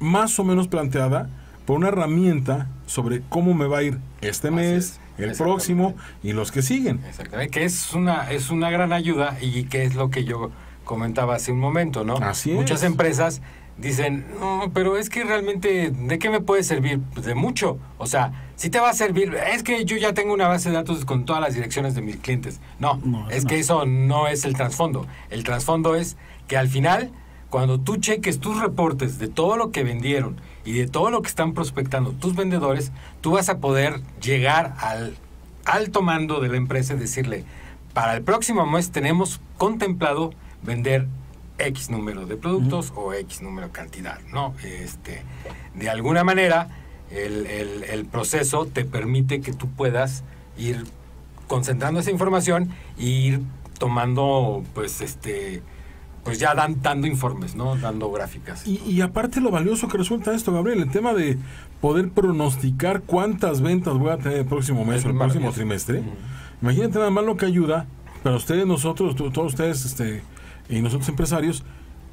[0.00, 1.28] más o menos planteada
[1.64, 5.94] por una herramienta sobre cómo me va a ir este Así mes, es, el próximo
[6.22, 7.00] y los que siguen.
[7.08, 10.50] Exactamente, que es una, es una gran ayuda y que es lo que yo
[10.84, 12.16] comentaba hace un momento, ¿no?
[12.16, 12.56] Así es.
[12.56, 13.42] Muchas empresas
[13.78, 17.00] dicen, no, pero es que realmente, ¿de qué me puede servir?
[17.14, 17.78] Pues de mucho.
[17.98, 20.74] O sea, si te va a servir, es que yo ya tengo una base de
[20.76, 22.60] datos con todas las direcciones de mis clientes.
[22.80, 23.48] No, No, es no.
[23.50, 25.06] que eso no es el trasfondo.
[25.30, 26.16] El trasfondo es
[26.48, 27.12] que al final,
[27.50, 31.28] cuando tú cheques tus reportes de todo lo que vendieron y de todo lo que
[31.28, 35.16] están prospectando tus vendedores, tú vas a poder llegar al
[35.64, 37.44] alto mando de la empresa y decirle,
[37.94, 41.06] para el próximo mes tenemos contemplado vender
[41.58, 44.54] X número de productos o X número de cantidad, ¿no?
[44.64, 45.22] Este,
[45.74, 46.68] de alguna manera,
[47.10, 50.22] el, el- el proceso te permite que tú puedas
[50.56, 50.84] ir
[51.46, 53.40] concentrando esa información e ir
[53.78, 55.62] tomando, pues, este,
[56.24, 57.76] pues ya dan, dando informes, ¿no?
[57.76, 58.66] Dando gráficas.
[58.66, 61.38] Y, y aparte lo valioso que resulta esto, Gabriel, el tema de
[61.80, 66.00] poder pronosticar cuántas ventas voy a tener el próximo mes Es o el próximo trimestre.
[66.00, 66.10] Ujú.
[66.62, 67.86] Imagínate nada más lo que ayuda
[68.22, 70.22] para ustedes, nosotros, to- todos ustedes este,
[70.68, 71.64] y nosotros empresarios,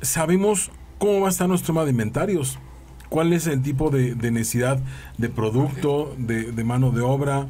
[0.02, 2.58] sabemos cómo va a estar nuestro tema de inventarios,
[3.10, 4.80] cuál es el tipo de, de necesidad
[5.18, 7.48] de producto, de, de mano de obra,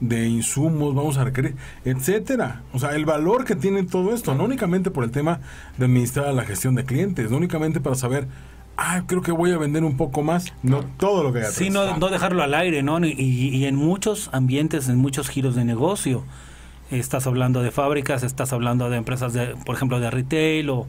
[0.00, 2.62] de insumos, vamos a requerir, etcétera.
[2.72, 5.40] O sea, el valor que tiene todo esto, no únicamente por el tema
[5.78, 8.26] de administrar la gestión de clientes, no únicamente para saber,
[8.76, 11.56] ah, creo que voy a vender un poco más, no todo lo que hay atrás.
[11.56, 12.98] Sí, no, no dejarlo al aire, ¿no?
[13.04, 16.24] Y, y en muchos ambientes, en muchos giros de negocio.
[16.92, 20.86] Estás hablando de fábricas, estás hablando de empresas, de, por ejemplo, de retail o,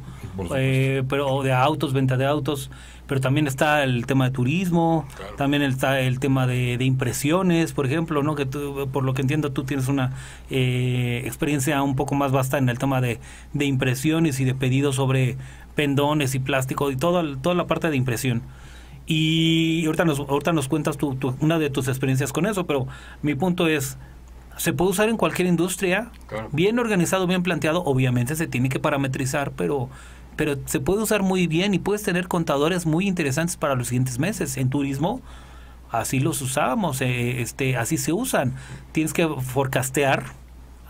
[0.53, 2.69] eh, pero, o de autos, venta de autos.
[3.07, 5.35] Pero también está el tema de turismo, Claro.
[5.37, 8.35] también está el tema de, de impresiones, por ejemplo, ¿no?
[8.35, 10.11] Que tú, por lo que entiendo, tú tienes una
[10.49, 13.19] eh, experiencia un poco más vasta en el tema de,
[13.53, 15.37] de impresiones y de pedidos sobre
[15.75, 18.41] pendones y plástico y toda, toda la parte de impresión.
[19.05, 22.87] Y ahorita nos, ahorita nos cuentas tu, tu- una de tus experiencias con eso, pero
[23.21, 23.97] mi punto es,
[24.57, 26.49] se puede usar en cualquier industria, Claro.
[26.51, 29.89] bien organizado, bien planteado, obviamente se tiene que parametrizar, pero,
[30.35, 34.19] pero se puede usar muy bien y puedes tener contadores muy interesantes para los siguientes
[34.19, 34.57] meses.
[34.57, 35.21] En turismo,
[35.91, 38.53] así los usamos, eh, este, así se usan.
[38.91, 40.23] Tienes que forecastear,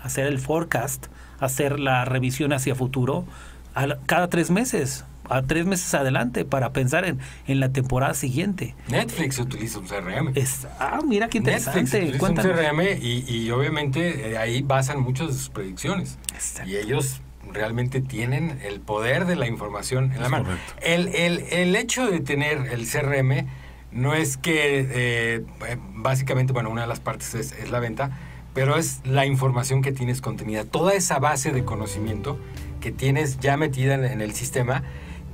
[0.03, 1.07] hacer el forecast,
[1.39, 3.25] hacer la revisión hacia futuro
[3.73, 8.13] a la- cada tres meses, a tres meses adelante para pensar en, en la temporada
[8.13, 8.75] siguiente.
[8.89, 10.31] Netflix utiliza un CRM.
[10.35, 12.17] Es, ah, mira qué Netflix interesante.
[12.17, 12.35] utiliza un.
[12.35, 16.17] CRM y, y obviamente eh, ahí basan muchas de sus predicciones.
[16.33, 16.69] Exacto.
[16.69, 20.45] Y ellos realmente tienen el poder de la información en la mano.
[20.45, 20.73] correcto.
[20.81, 23.47] El, el, el hecho de tener el CRM
[23.91, 28.17] no es que, eh, eh, básicamente, bueno, una de las partes es, es la venta,
[28.53, 32.39] pero es la información que tienes contenida, toda esa base de conocimiento
[32.81, 34.83] que tienes ya metida en, en el sistema,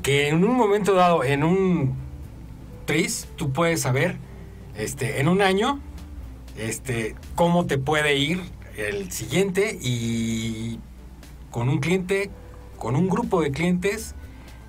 [0.04, 1.96] que en un momento dado, en un
[2.86, 4.18] tris, tú puedes saber,
[4.76, 5.80] este, en un año,
[6.58, 8.42] este, cómo te puede ir
[8.78, 10.80] el siguiente y
[11.52, 12.30] con un cliente,
[12.78, 14.16] con un grupo de clientes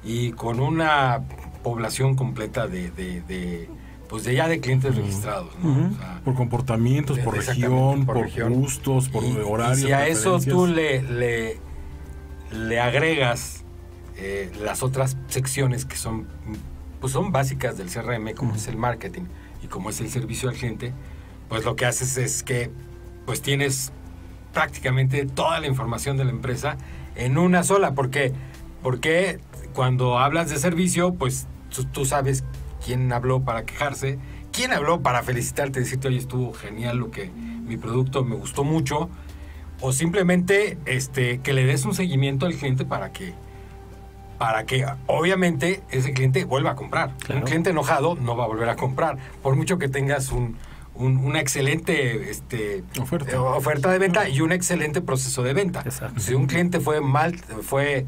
[0.05, 1.23] y con una
[1.63, 3.69] población completa de, de, de,
[4.09, 5.71] pues de ya de clientes registrados, ¿no?
[5.71, 5.95] Ujú.
[5.95, 8.53] O sea, Por comportamientos, por región, por región.
[8.55, 9.79] gustos, por y, horarios.
[9.81, 11.59] y si a eso tú le, le,
[12.53, 13.60] le agregas
[14.21, 16.27] eh, las otras secciones que son,
[17.01, 19.23] pues son básicas del CRM, como es el marketing
[19.63, 20.93] y como es el servicio al cliente,
[21.49, 22.71] pues lo que haces es que
[23.25, 23.93] pues tienes
[24.53, 26.77] prácticamente toda la información de la empresa
[27.17, 27.95] en una sola.
[27.95, 28.33] Porque,
[28.83, 29.39] porque
[29.73, 32.45] cuando hablas de servicio, pues tú, tú sabes
[32.85, 34.19] quién habló para quejarse,
[34.53, 39.09] quién habló para felicitarte, decirte, oye, estuvo genial lo que mi producto me gustó mucho.
[39.81, 43.33] O simplemente este, que le des un seguimiento al cliente para que,
[44.41, 47.15] para que obviamente ese cliente vuelva a comprar.
[47.19, 47.43] Claro.
[47.43, 50.57] Un cliente enojado no va a volver a comprar, por mucho que tengas un,
[50.95, 53.33] un- una excelente este, Oferta.
[53.33, 55.83] eh, oferta de venta y un excelente proceso de venta.
[55.85, 56.19] Exacto.
[56.21, 58.07] Si un cliente fue mal, fue,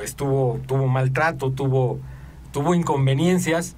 [0.00, 1.98] estuvo, tuvo maltrato, tuvo,
[2.52, 3.74] tuvo inconveniencias,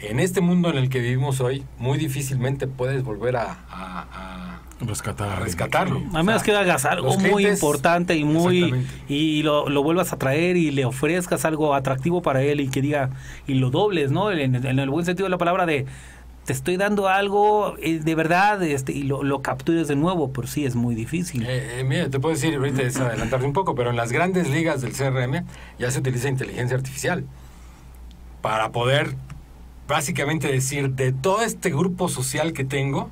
[0.00, 4.60] en este mundo en el que vivimos hoy, muy difícilmente puedes volver a, a- a-
[4.80, 5.28] Rescatar.
[5.28, 6.02] a rescatarlo.
[6.14, 10.56] A menos que hagas algo muy importante y muy y lo, lo vuelvas a traer
[10.56, 13.10] y le ofrezcas algo atractivo para él y que diga
[13.46, 14.30] y lo dobles, ¿no?
[14.30, 15.86] En, en el buen sentido de la palabra de
[16.48, 20.48] te estoy dando algo eh, de verdad este, y lo, lo captures de nuevo, por
[20.48, 21.42] sí es muy difícil.
[21.42, 24.48] Eh, eh, mira, te puedo decir, ahorita es adelantarte un poco, pero en las grandes
[24.48, 25.44] ligas del CRM
[25.78, 27.26] ya se utiliza inteligencia artificial
[28.40, 29.14] para poder
[29.88, 33.10] básicamente decir, de todo este grupo social que tengo,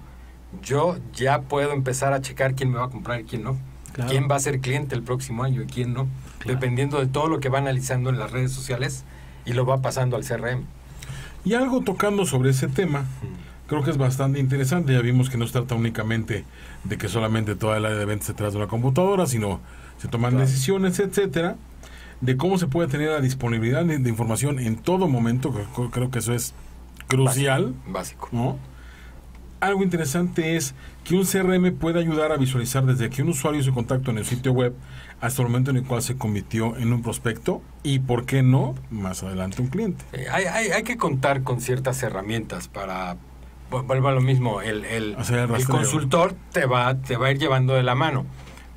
[0.62, 3.56] yo ya puedo empezar a checar quién me va a comprar y quién no.
[3.92, 4.10] Claro.
[4.10, 6.06] Quién va a ser cliente el próximo año y quién no.
[6.38, 6.58] Claro.
[6.58, 9.04] Dependiendo de todo lo que va analizando en las redes sociales
[9.44, 10.64] y lo va pasando al CRM.
[11.44, 13.04] Y algo tocando sobre ese tema,
[13.68, 14.92] creo que es bastante interesante.
[14.92, 16.44] Ya vimos que no se trata únicamente
[16.84, 19.60] de que solamente toda el área de ventas se detrás de una computadora, sino
[19.98, 20.46] se toman Claro.
[20.46, 21.56] decisiones, etcétera,
[22.20, 25.52] de cómo se puede tener la disponibilidad de, información en todo momento.
[25.52, 26.54] Creo, creo que eso es
[27.06, 28.28] crucial, Básico.
[28.32, 28.58] ¿no?
[29.60, 33.72] Algo interesante es que un CRM puede ayudar a visualizar desde que un usuario hizo
[33.72, 34.74] contacto en el sitio web
[35.20, 38.74] hasta el momento en el cual se convirtió en un prospecto y, ¿por qué no?,
[38.90, 40.04] más adelante un cliente.
[40.30, 43.16] Hay, hay, hay que contar con ciertas herramientas para
[43.70, 47.30] vu- vuelvo a lo mismo el, el, el el consultor te va te va a
[47.30, 48.26] ir llevando de la mano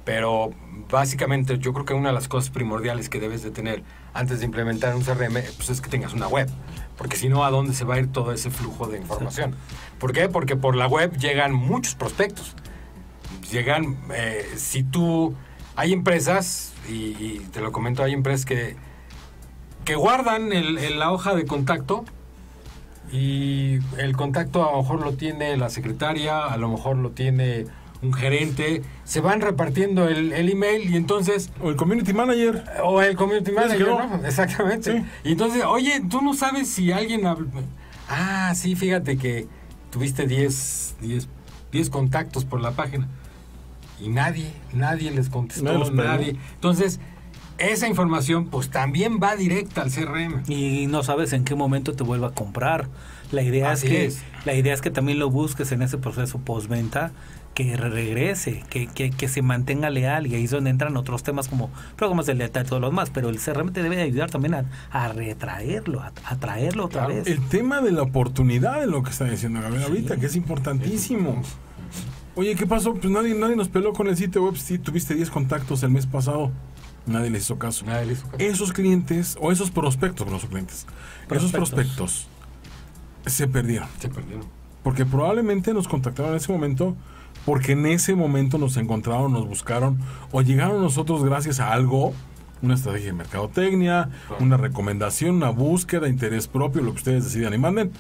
[0.06, 0.52] pero
[0.90, 4.46] básicamente yo creo que una de las cosas primordiales que debes de tener antes de
[4.46, 6.50] implementar un CRM pues es que tengas una web
[6.98, 9.56] porque si no a dónde se va a ir todo ese flujo de información
[10.00, 10.30] ¿por qué?
[10.30, 12.56] porque por la web llegan muchos prospectos
[13.52, 15.36] llegan eh, si tú
[15.76, 18.76] hay empresas y, te lo comento hay empresas que
[19.86, 22.04] que guardan el- la hoja de contacto
[23.12, 27.66] y el contacto a lo mejor lo tiene la secretaria, a lo mejor lo tiene
[28.02, 32.64] un gerente, se van repartiendo el, el email y entonces, O el community manager.
[32.84, 33.88] o el community manager.
[34.26, 35.00] Exactamente.
[35.00, 35.06] Sí.
[35.26, 37.22] Y entonces, oye, tú no sabes si alguien...
[37.24, 37.48] habl-
[38.08, 39.48] Ah, sí, fíjate que
[39.92, 41.28] tuviste 10, 10,
[41.72, 43.08] 10 contactos por la página
[44.02, 46.04] y nadie, nadie les contestó, Nadie los peló.
[46.06, 46.36] nadie.
[46.56, 47.00] Entonces,
[47.58, 50.44] esa información pues también va directa al CRM.
[50.48, 52.88] y no sabes en qué momento te vuelva a comprar.
[53.32, 54.24] La idea es que es.
[54.46, 57.12] la idea es que también lo busques en ese proceso postventa
[57.54, 61.48] que regrese, que, que, que se mantenga leal y ahí es donde entran otros temas
[61.50, 64.54] como programas de lealtad y todo lo demás, pero el CRM te debe ayudar también
[64.54, 67.16] a, a retraerlo, a, a traerlo otra Claro.
[67.24, 67.28] vez.
[67.28, 71.42] El tema de la oportunidad de lo que está diciendo Gabriel ahorita, que es importantísimo.
[72.36, 72.94] Oye, ¿qué pasó?
[72.94, 74.56] Pues nadie, nadie nos peló con el sitio web.
[74.56, 76.52] Si tuviste 10 contactos el mes pasado,
[77.06, 77.84] nadie les hizo caso.
[77.86, 78.38] Nadie le hizo caso.
[78.40, 80.88] Esos clientes, o esos prospectos, no son clientes,
[81.30, 82.28] esos prospectos
[83.26, 83.90] se perdieron.
[84.00, 84.46] Se perdieron.
[84.84, 86.96] Porque probablemente nos contactaron en ese momento
[87.50, 89.98] porque en ese momento nos encontraron, nos buscaron
[90.32, 92.14] o llegaron a nosotros gracias a algo,
[92.62, 94.44] una estrategia de mercadotecnia, Claro.
[94.46, 97.92] una recomendación, una búsqueda, interés propio, lo que ustedes decidan y manden.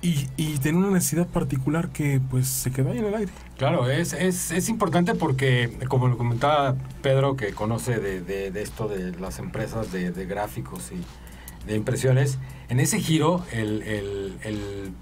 [0.00, 3.32] Y, y tienen una necesidad particular que pues se quedó ahí en el aire.
[3.58, 8.62] Claro, es, es, es importante porque, como lo comentaba Pedro, que conoce de, de- de
[8.62, 12.38] esto de las empresas de, de gráficos y de impresiones,
[12.70, 14.92] en ese giro, el, el- el,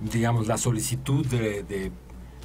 [0.00, 1.62] digamos, la solicitud de,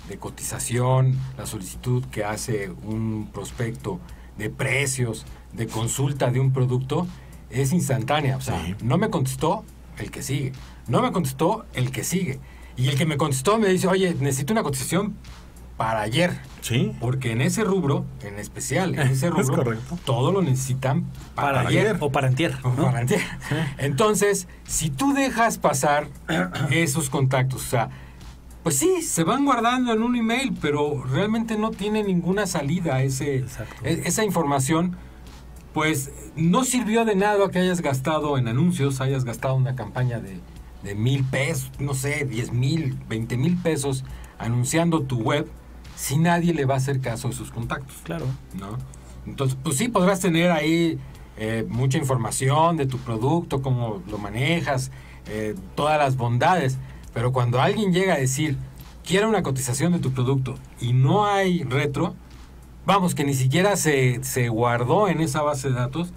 [0.10, 4.00] de- cotización, la solicitud que hace un prospecto
[4.38, 7.08] de precios, de consulta de un producto,
[7.50, 8.36] es instantánea.
[8.38, 8.76] O sea, Sí.
[8.84, 9.63] no me contestó
[9.98, 10.52] el que sigue.
[10.88, 12.39] No me contestó el que sigue.
[12.78, 15.15] Y el que me contestó me dice, oye, necesito una cotización
[15.78, 16.39] para ayer.
[16.62, 16.91] Sí.
[17.00, 21.04] Porque en ese rubro, en especial, en ese Es rubro, todo lo necesitan
[21.36, 21.88] para, para ayer.
[21.88, 22.84] ayer o para antier, O ¿no?
[22.86, 23.22] para antier.
[23.78, 26.08] Entonces, si tú dejas pasar
[26.72, 27.89] esos contactos, o sea,
[28.64, 33.45] pues sí, se van guardando en un email, pero realmente no tiene ninguna salida ese,
[33.84, 34.97] e- esa información,
[35.74, 40.39] pues no sirvió de nada que hayas gastado en anuncios, hayas gastado una campaña de,
[40.84, 44.03] de mil pesos, no sé, diez mil, veinte mil pesos
[44.38, 45.47] anunciando tu web,
[45.95, 47.97] si nadie le va a hacer caso a esos contactos.
[48.03, 48.26] Claro.
[48.57, 48.78] ¿no?
[49.26, 50.97] Entonces, pues sí, podrás tener ahí
[51.38, 54.91] eh, mucha información de tu producto, cómo lo manejas,
[55.28, 56.78] eh, todas las bondades,
[57.20, 58.55] pero cuando alguien llega a decir,
[59.05, 62.15] quiero una cotización de tu producto y no hay retro,
[62.86, 66.13] vamos, que ni siquiera se, se guardó en esa base de datos,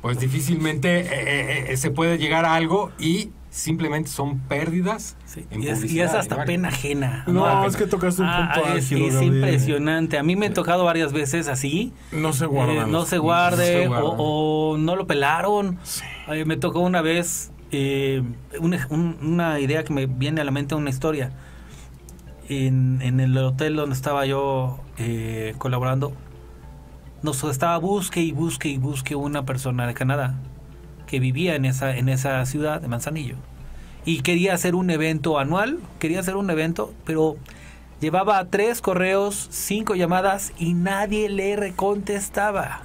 [0.00, 5.16] pues difícilmente eh, eh, eh, se puede llegar a algo y simplemente son pérdidas.
[5.24, 7.22] Sí, en y, es, y es hasta pena ajena.
[7.28, 10.18] No, Ah, es que tocaste un ah, punto es, álgido, es impresionante.
[10.18, 11.92] A mí me ha tocado varias veces así.
[12.10, 12.90] No se eh, guardan.
[12.90, 15.78] no se guarde no se o, o no lo pelaron.
[15.84, 16.02] Sí.
[16.26, 18.22] Eh, me tocó una vez eh,
[18.60, 21.32] una, un- una idea que me viene a la mente, una historia.
[22.48, 26.12] En, el hotel donde estaba yo eh, colaborando,
[27.22, 30.34] nos estaba busque y busque y busque una persona de Canadá
[31.06, 33.36] que vivía en esa, en esa ciudad de Manzanillo.
[34.04, 37.36] Y quería hacer un evento anual, quería hacer un evento, pero
[38.00, 42.82] llevaba tres correos, cinco llamadas y nadie le recontestaba.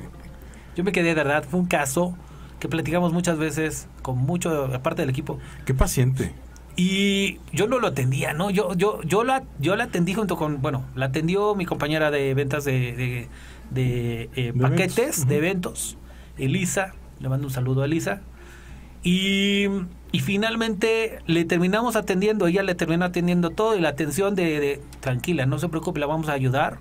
[0.75, 2.15] Yo me quedé de verdad, fue un caso
[2.59, 6.33] que platicamos muchas veces con mucho, aparte del equipo, Qué paciente.
[6.77, 8.49] y yo no lo atendía, ¿no?
[8.49, 12.33] Yo, yo, yo la, yo la atendí junto con, bueno, la atendió mi compañera de
[12.33, 13.27] ventas de, de,
[13.69, 15.97] de, eh, De paquetes, eventos, de eventos,
[16.37, 18.21] Elisa, le mando un saludo a Elisa.
[19.03, 19.65] Y,
[20.11, 24.81] y finalmente le terminamos atendiendo, ella le terminó atendiendo todo y la atención de, de,
[25.01, 26.79] tranquila, no se preocupe, la vamos a ayudar.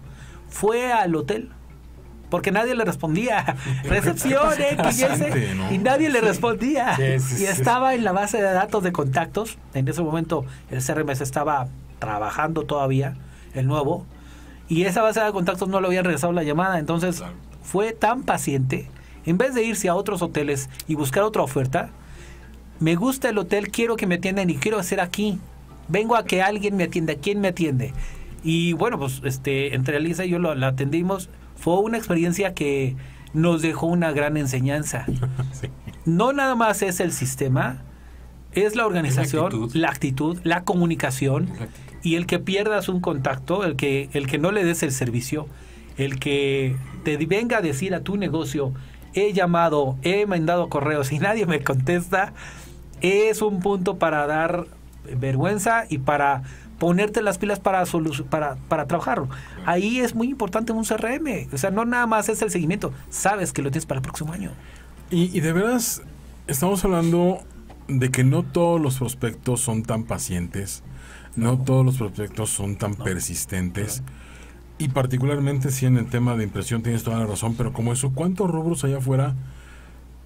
[0.49, 1.51] Fue al hotel.
[2.31, 3.57] Porque nadie le respondía.
[3.85, 5.05] Recepción, X,
[5.71, 6.97] Y, nadie le respondía.
[6.97, 9.59] Sí, sí, y estaba en la base de datos de contactos.
[9.75, 11.69] En ese momento el CRMS estaba
[11.99, 13.17] trabajando todavía,
[13.55, 14.05] el nuevo.
[14.69, 16.79] Y esa base de contactos no le habían regresado la llamada.
[16.81, 17.35] Entonces Claro.
[17.63, 18.91] fue tan paciente.
[19.25, 21.91] En vez de irse a otros hoteles y buscar otra oferta,
[22.81, 25.39] me gusta el hotel, quiero que me atiendan y quiero hacer aquí.
[25.89, 27.15] Vengo a que alguien me atienda.
[27.15, 27.93] ¿Quién me atiende?
[28.43, 31.31] Y bueno, pues este, entre Elisa y yo lo, la atendimos.
[31.57, 32.97] Fue una experiencia que
[33.33, 35.07] nos dejó una gran enseñanza.
[35.53, 35.69] Sí.
[36.05, 37.83] No nada más es el sistema,
[38.53, 39.75] es la organización, actitud.
[39.75, 41.97] la actitud, la comunicación La actitud.
[42.03, 45.49] y el que pierdas un contacto, el que, el que no le des el servicio,
[45.97, 48.73] el que te venga a decir a tu negocio,
[49.15, 52.33] he llamado, he mandado correos y nadie me contesta,
[53.01, 54.67] es un punto para dar
[55.19, 56.43] vergüenza y para
[56.79, 59.29] ponerte las pilas para, solu- para, para trabajarlo.
[59.65, 61.49] Ahí es muy importante un CRM.
[61.53, 64.33] O sea, no nada más es el seguimiento, sabes que lo tienes para el próximo
[64.33, 64.51] año.
[65.11, 66.03] Y, y de veras,
[66.47, 67.39] estamos hablando
[67.89, 70.83] de que no todos los prospectos son tan pacientes,
[71.37, 74.03] no todos los prospectos son tan persistentes.
[74.79, 78.11] Y particularmente si en el tema de impresión tienes toda la razón, pero como eso,
[78.13, 79.35] ¿cuántos rubros allá afuera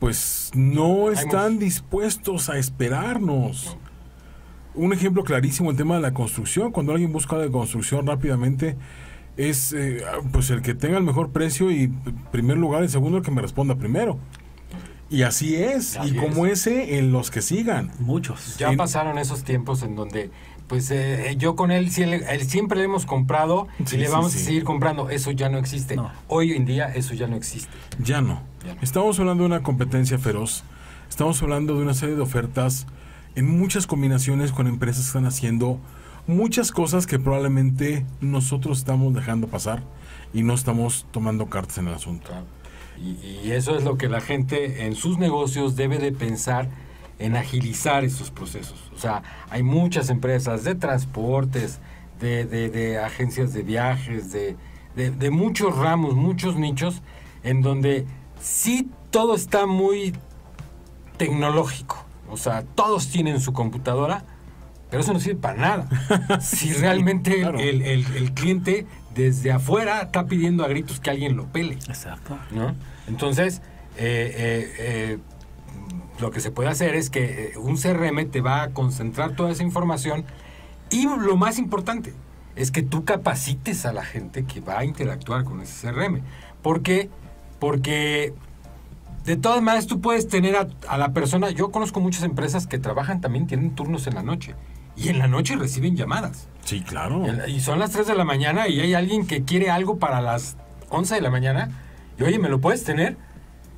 [0.01, 3.77] pues no están dispuestos a esperarnos?
[4.81, 6.73] Un ejemplo clarísimo, el tema de la construcción.
[6.73, 8.77] Cuando alguien busca de construcción rápidamente,
[9.37, 10.03] es eh,
[10.33, 11.89] pues el que tenga el mejor precio y
[12.33, 14.19] primer lugar, el segundo el que me responda primero.
[15.11, 16.67] Y así es, Así y como es.
[16.67, 17.91] ese en los que sigan.
[17.99, 18.57] Muchos.
[18.59, 20.31] Ya En- pasaron esos tiempos en donde,
[20.69, 24.39] pues eh, yo con él, siempre le hemos comprado Sí, y le sí, vamos sí.
[24.41, 25.11] a seguir comprando.
[25.11, 25.97] Eso ya no existe.
[25.97, 26.11] No.
[26.29, 27.69] Hoy en día eso ya no existe.
[27.99, 28.41] Ya no.
[28.65, 28.81] Ya no.
[28.83, 30.63] Estamos hablando de una competencia feroz.
[31.11, 32.87] Estamos hablando de una serie de ofertas
[33.35, 35.79] en muchas combinaciones con empresas que están haciendo
[36.27, 39.83] muchas cosas que probablemente nosotros estamos dejando pasar
[40.33, 42.31] y no estamos tomando cartas en el asunto.
[43.03, 46.69] Y, eso es lo que la gente en sus negocios debe de pensar
[47.19, 48.91] en agilizar estos procesos.
[48.95, 51.81] O sea, hay muchas empresas de transportes,
[52.21, 54.57] de, agencias de viajes, de-
[54.95, 57.01] de muchos ramos, muchos nichos,
[57.43, 58.07] en donde
[58.41, 60.13] sí todo está muy
[61.17, 62.05] tecnológico.
[62.31, 64.25] O sea, todos tienen su computadora,
[64.91, 65.89] pero eso no sirve para nada.
[66.41, 67.59] Si realmente claro.
[67.59, 71.75] el, el- el cliente desde afuera está pidiendo a gritos que alguien lo pele.
[71.89, 72.39] Exacto.
[72.53, 72.75] ¿no?
[73.09, 73.61] Entonces,
[73.97, 75.19] eh, eh, eh,
[76.21, 79.63] lo que se puede hacer es que un CRM te va a concentrar toda esa
[79.63, 80.25] información
[80.91, 82.15] y lo más importante
[82.57, 86.21] es que tú capacites a la gente que va a interactuar con ese CRM.
[86.63, 87.09] ¿Por qué?
[87.59, 88.35] Porque
[89.25, 92.79] de todas maneras tú puedes tener a, a la persona, yo conozco muchas empresas que
[92.79, 94.55] trabajan también, tienen turnos en la noche
[94.97, 96.49] y en la noche reciben llamadas.
[96.65, 97.25] Sí, claro.
[97.49, 100.57] Y son las 3 de la mañana y hay alguien que quiere algo para las
[100.91, 101.71] 11 de la mañana.
[102.19, 103.17] Y oye, ¿me lo puedes tener?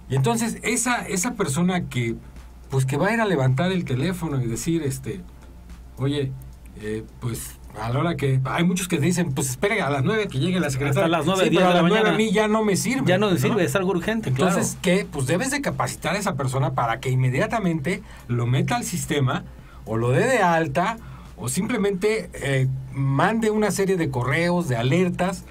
[0.08, 2.16] Y entonces esa, esa persona que
[2.70, 5.20] pues que va a ir a levantar el teléfono y decir, este,
[5.98, 6.32] oye,
[6.80, 8.40] eh, pues a la hora que...
[8.44, 11.04] Hay muchos que dicen, pues espere a las 9 que llegue la secretaria.
[11.04, 12.14] Hasta las 9, Sí, 10 pero de a la las 9 mañana.
[12.14, 13.04] a mí ya no me sirve.
[13.06, 14.98] Ya no te sirve, es algo urgente, Entonces, claro.
[15.00, 15.06] ¿qué?
[15.10, 19.44] Pues debes de capacitar a esa persona para que inmediatamente lo meta al sistema
[19.84, 20.98] o lo dé de alta
[21.36, 25.44] o simplemente eh, mande una serie de correos, de alertas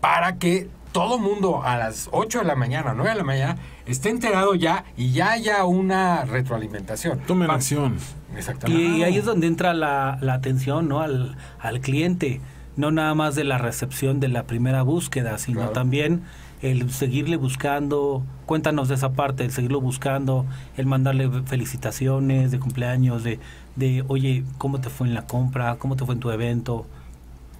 [0.00, 3.56] para que todo mundo a las 8 de la mañana, 9 de la mañana,
[3.86, 7.20] esté enterado ya y ya haya una retroalimentación.
[7.20, 7.96] Tomen acción.
[8.36, 8.82] Exactamente.
[8.98, 11.00] Y, ahí es donde entra la, la atención ¿no?
[11.00, 12.40] al, al cliente.
[12.76, 15.72] no nada más de la recepción de la primera búsqueda, sino Claro.
[15.72, 16.22] también
[16.62, 20.44] el seguirle buscando, cuéntanos de esa parte, el seguirlo buscando,
[20.76, 23.38] el mandarle felicitaciones de cumpleaños, de,
[23.76, 25.76] de oye, ¿cómo te fue en la compra?
[25.76, 26.86] ¿Cómo te fue en tu evento?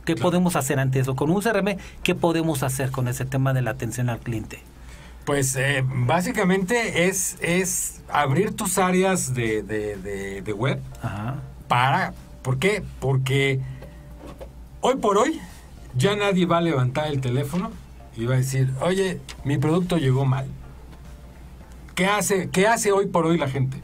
[0.05, 0.31] ¿Qué Claro.
[0.31, 1.15] podemos hacer ante eso?
[1.17, 4.61] Con un CRM, ¿qué podemos hacer con ese tema de la atención al cliente?
[5.29, 11.43] Pues eh, básicamente es, es abrir tus áreas de, de- de- de web Ajá.
[11.69, 12.15] para...
[12.41, 12.83] ¿Por qué?
[12.99, 13.61] Porque
[14.81, 15.39] hoy por hoy
[15.95, 17.71] ya nadie va a levantar el teléfono
[18.17, 20.47] y va a decir, oye, mi producto llegó mal.
[21.95, 23.83] ¿Qué hace, qué hace hoy por hoy la gente?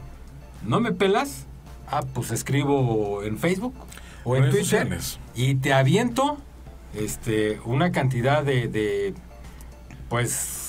[0.63, 1.45] ¿No me pelas?
[1.87, 3.75] Ah, pues escribo en Facebook
[4.23, 5.19] o en Twitter sociales.
[5.35, 6.39] y te aviento
[6.95, 9.13] este, una cantidad de, de,
[10.09, 10.64] pues,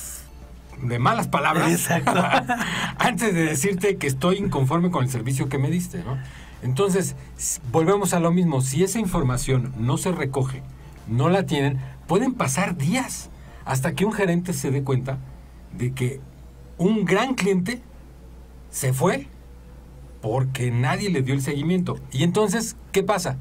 [0.82, 1.70] de malas palabras.
[1.70, 2.12] Exacto.
[2.98, 6.18] Antes de decirte que estoy inconforme con el servicio que me diste, ¿no?
[6.62, 7.16] Entonces,
[7.70, 8.60] volvemos a lo mismo.
[8.60, 10.62] Si esa información no se recoge,
[11.06, 13.30] no la tienen, pueden pasar días
[13.64, 15.18] hasta que un gerente se dé cuenta
[15.76, 16.20] de que
[16.78, 17.82] un gran cliente
[18.70, 19.28] se fue
[20.20, 21.98] porque nadie le dio el seguimiento.
[22.12, 23.38] Y entonces, ¿qué pasa?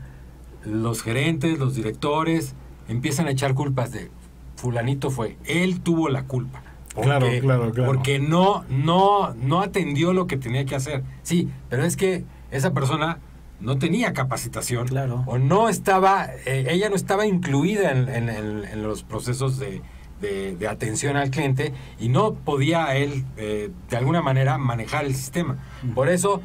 [0.64, 2.54] Los gerentes, los directores
[2.88, 4.12] empiezan a echar culpas de
[4.56, 6.62] fulanito fue, él tuvo la culpa.
[7.04, 7.92] Claro, claro, claro.
[7.92, 11.04] Porque no, no, no atendió lo que tenía que hacer.
[11.24, 13.20] Sí, pero es que esa persona
[13.60, 15.24] no tenía capacitación Claro.
[15.28, 19.82] o no estaba, eh, ella no estaba incluida en, en- en- en los procesos de,
[20.22, 25.16] de- de atención al cliente y no podía él eh, de alguna manera manejar el
[25.16, 25.58] sistema.
[25.96, 26.42] Por eso,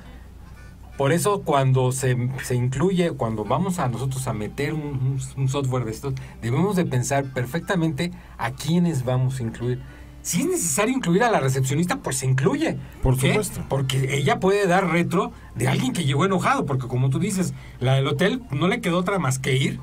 [0.97, 5.49] por eso cuando se, se incluye, cuando vamos a nosotros a meter un, un- un
[5.49, 9.81] software de estos, debemos de pensar perfectamente a quiénes vamos a incluir.
[10.23, 12.77] Si es necesario incluir a la recepcionista, pues se incluye.
[13.03, 13.29] Por qué?
[13.29, 13.63] supuesto.
[13.69, 17.95] Porque ella puede dar retro de alguien que llegó enojado, porque como tú dices, la
[17.95, 19.81] del hotel no le quedó otra más que ir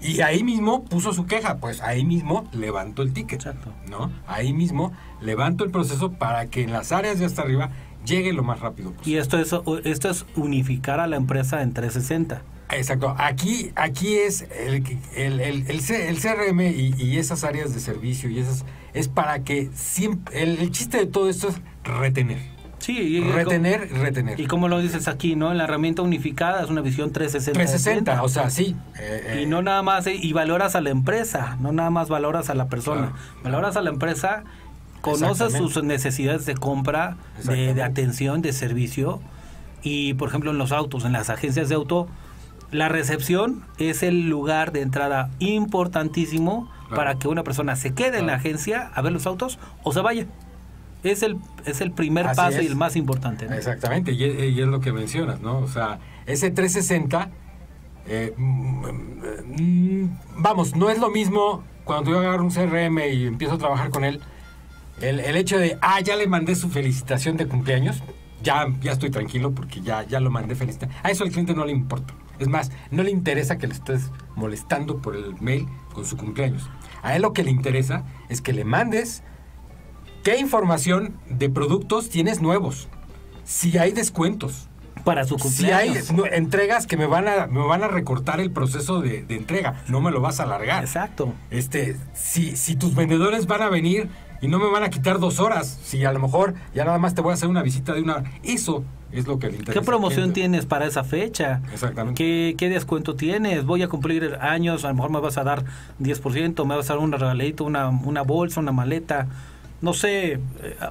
[0.00, 3.34] y ahí mismo puso su queja, pues ahí mismo levantó el ticket.
[3.40, 3.72] Exacto.
[3.88, 4.10] ¿no?
[4.26, 7.70] Ahí mismo levanto el proceso para que en las áreas de hasta arriba
[8.04, 9.20] llegue lo más rápido Y posible.
[9.20, 9.54] esto es,
[9.86, 12.42] esto es unificar a la empresa en 360.
[12.70, 13.14] Exacto.
[13.18, 14.82] Aquí, aquí es el,
[15.14, 18.64] el, el, el CRM y, y esas áreas de servicio y esas
[18.94, 22.52] es para que siempre el, el chiste de todo esto es retener.
[22.78, 24.40] Sí, y, Retener, retener.
[24.40, 25.52] Y como lo dices aquí, ¿no?
[25.52, 27.52] En la herramienta unificada es una visión 360.
[27.56, 28.24] de 360, cliente.
[28.26, 28.74] o sea, sí.
[28.98, 32.08] eh, Y eh, no nada más, eh, y valoras a la empresa, no nada más
[32.08, 33.12] valoras a la persona.
[33.12, 33.16] Claro.
[33.44, 34.42] Valoras a la empresa,
[35.00, 39.20] conoces sus necesidades de compra, de atención, de servicio.
[39.84, 42.08] Y por ejemplo, en los autos, en las agencias de auto,
[42.72, 47.04] la recepción es el lugar de entrada importantísimo Claro.
[47.08, 50.00] para que una persona se quede en la agencia a ver los autos o se
[50.00, 50.26] vaya.
[51.02, 53.46] Es el, es el primer Así paso y el más importante.
[53.48, 53.54] ¿no?
[53.54, 55.58] Exactamente, y, es- y es lo que mencionas, ¿no?
[55.58, 57.28] O sea, ese 360,
[58.06, 58.86] eh, mm,
[59.56, 63.90] mm, vamos, no es lo mismo cuando yo agarro un CRM y empiezo a trabajar
[63.90, 64.20] con él,
[65.00, 68.02] el, el hecho de, ah, ya le mandé su felicitación de cumpleaños,
[68.42, 70.88] ya, ya estoy tranquilo porque ya, ya lo mandé felicitar.
[71.02, 72.14] A eso al cliente no le importa.
[72.38, 76.68] Es más, no le interesa que le estés molestando por el mail con su cumpleaños.
[77.02, 79.22] A él lo que le interesa es que le mandes
[80.22, 82.88] qué información de productos tienes nuevos.
[83.44, 84.68] Si hay descuentos.
[85.04, 86.12] Para su Si hay cumpleaños.
[86.12, 89.82] no, entregas que me van a, me van a recortar el proceso de, de entrega,
[89.88, 90.84] no me lo vas a alargar.
[90.84, 91.34] Exacto.
[91.50, 94.08] Este, si, si tus vendedores van a venir
[94.42, 97.14] y no me van a quitar dos horas, si a lo mejor ya nada más
[97.14, 99.80] te voy a hacer una visita de una hora, eso es lo que le interesa.
[99.80, 101.62] ¿Qué promoción tienes para esa fecha?
[101.72, 102.22] Exactamente.
[102.22, 103.64] ¿Qué, ¿Qué descuento tienes?
[103.64, 105.64] Voy a cumplir años, a lo mejor me vas a dar
[106.00, 109.28] 10%, me vas a dar un regalito, una, una bolsa, una maleta,
[109.80, 110.40] no sé, eh,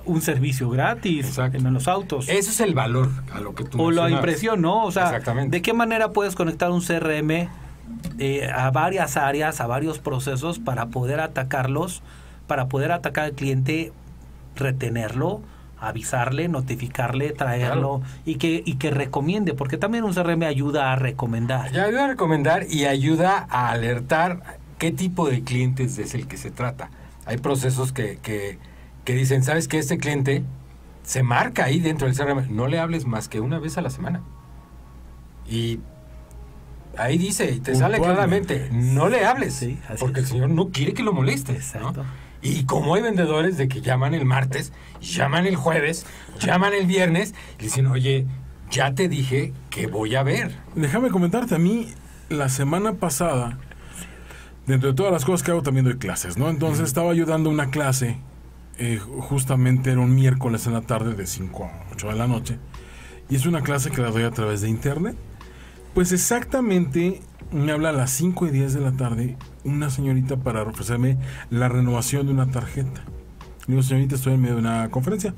[0.06, 1.58] un servicio gratis Exacto.
[1.58, 2.30] en los autos.
[2.30, 4.86] Eso es el valor a lo que tú o la impresión, ¿no?
[4.86, 5.58] O sea, Exactamente.
[5.58, 7.50] ¿de qué manera puedes conectar un CRM
[8.20, 12.02] eh, a varias áreas, a varios procesos para poder atacarlos,
[12.52, 13.94] para poder atacar al cliente,
[14.58, 15.40] retenerlo,
[15.80, 18.14] avisarle, notificarle, traerlo Claro.
[18.26, 21.72] y que y que recomiende, porque también un CRM ayuda a recomendar.
[21.72, 24.42] Ya ayuda a recomendar y ayuda a alertar
[24.80, 26.90] qué tipo de clientes es el que se trata.
[27.26, 28.60] Hay procesos que, que,
[29.06, 30.44] que dicen, ¿sabes que Este cliente
[31.04, 32.54] se marca ahí dentro del CRM.
[32.54, 34.20] No le hables más que una vez a la semana.
[35.50, 35.80] Y
[36.98, 39.54] ahí dice, y te sale claramente, no le hables.
[39.54, 40.26] Sí, porque es.
[40.26, 41.76] el señor no quiere que lo molestes.
[41.76, 41.94] ¿no?
[42.42, 46.06] Y como hay vendedores de que llaman el martes, llaman el jueves,
[46.40, 48.26] llaman el viernes, y dicen, oye,
[48.72, 50.58] ya te dije que voy a ver.
[50.76, 51.94] Déjame comentarte, a mí
[52.30, 53.60] la semana pasada,
[54.66, 56.50] dentro de todas las cosas que hago, también doy clases, ¿no?
[56.50, 58.18] Entonces estaba yo dando una clase,
[58.78, 62.58] eh, justamente era un miércoles en la tarde, de 5 a 8 de la noche,
[63.30, 65.16] y es una clase que la doy a través de internet.
[65.94, 67.22] Pues exactamente
[67.52, 71.18] me habla a las 5 y 10 de la tarde una señorita para ofrecerme
[71.50, 73.02] la renovación de una tarjeta.
[73.68, 75.34] Le digo, señorita, estoy en medio de una conferencia.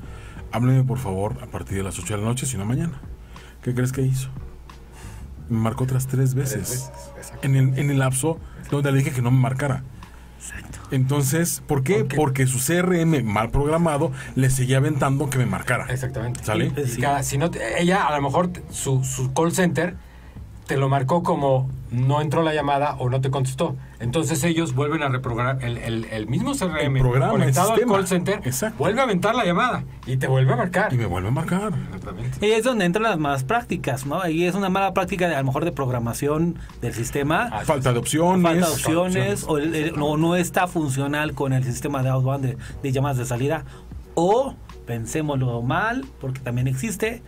[0.52, 3.02] Hábleme, por favor, a partir de las 8 de la noche, si no mañana.
[3.64, 4.30] ¿Qué crees que hizo?
[5.50, 6.60] Me marcó otras tres veces.
[6.60, 7.40] veces, exacto.
[7.48, 8.40] en, el, en el lapso
[8.70, 9.84] donde le dije que no me marcara.
[10.92, 12.00] Entonces, ¿por qué?
[12.00, 12.16] ¿Por qué?
[12.16, 15.86] Porque su CRM mal programado le seguía aventando que me marcara.
[15.90, 16.44] Exactamente.
[16.44, 16.72] ¿Sale?
[16.86, 17.02] Sí.
[17.02, 19.96] cada- si no ella, a lo mejor, su, su call center
[20.68, 23.76] te lo marcó como no entró la llamada o no te contestó.
[24.00, 27.82] Entonces ellos vuelven a reprogramar el, el- el mismo CRM El programa, el conectado al
[27.86, 28.78] call center, Exacto.
[28.80, 30.92] vuelve a aventar la llamada y te vuelve a marcar.
[30.94, 31.74] Y me vuelve a marcar.
[32.42, 34.28] Y es donde entran las malas prácticas, ¿no?
[34.28, 37.50] Y es una mala práctica de, a lo mejor de programación del sistema.
[37.52, 38.42] Ah, Falta de opciones.
[38.44, 42.44] falta de opciones o el- el- no, no está funcional con el sistema de outbound
[42.46, 43.66] de, de llamadas de salida
[44.16, 44.56] o
[44.88, 47.22] pensémoslo mal porque también existe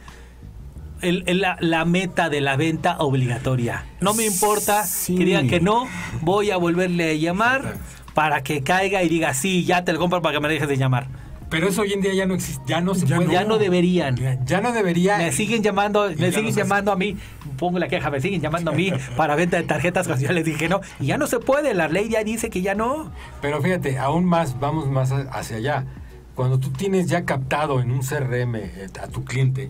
[1.05, 5.15] el- el- la, la meta de la venta obligatoria no me importa Sí.
[5.15, 5.87] que digan que no
[6.21, 7.75] voy a volverle a llamar
[8.13, 10.77] para que caiga y diga sí ya te lo compro para que me dejes de
[10.77, 11.07] llamar
[11.49, 13.31] Pero eso hoy en día ya no existe, ya no se Ya puede.
[13.31, 15.17] ya no deberían Ya, ya no debería.
[15.17, 17.15] me siguen llamando, me ya siguen no se llamando a mí,
[17.57, 20.43] pongo la queja, me siguen llamando a mí para venta de tarjetas cuando yo les
[20.43, 23.11] dije no, y ya no se puede, la ley ya dice que ya no.
[23.41, 25.85] Pero fíjate, aún más, vamos más hacia allá.
[26.33, 29.69] Cuando tú tienes ya captado en un CRM eh, a tu cliente,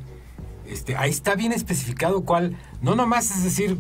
[0.68, 3.78] este, ahí está bien especificado cuál, no nomás es decir,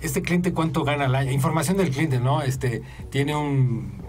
[0.00, 2.42] este cliente cuánto gana al año, información del cliente, ¿no?
[2.42, 4.02] Este, tiene un,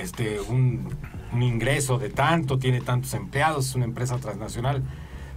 [0.00, 0.88] este, un,
[1.32, 4.82] un ingreso de tanto, tiene tantos empleados, es una empresa transnacional.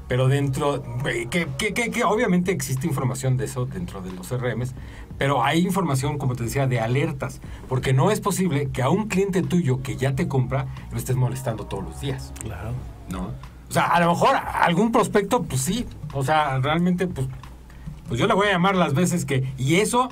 [0.08, 0.82] Pero dentro,
[1.30, 4.74] que, que, que- que obviamente existe información de eso dentro de los CRMs,
[5.18, 9.10] pero hay información, como te decía, de alertas, porque no es posible que a un
[9.10, 12.72] cliente tuyo que ya te compra lo estés molestando todos los días, Claro.
[13.10, 13.32] ¿no?
[13.70, 17.28] O sea, a lo mejor algún prospecto, pues sí, o sea, realmente, pues,
[18.08, 20.10] pues yo le voy a llamar las veces que, y eso,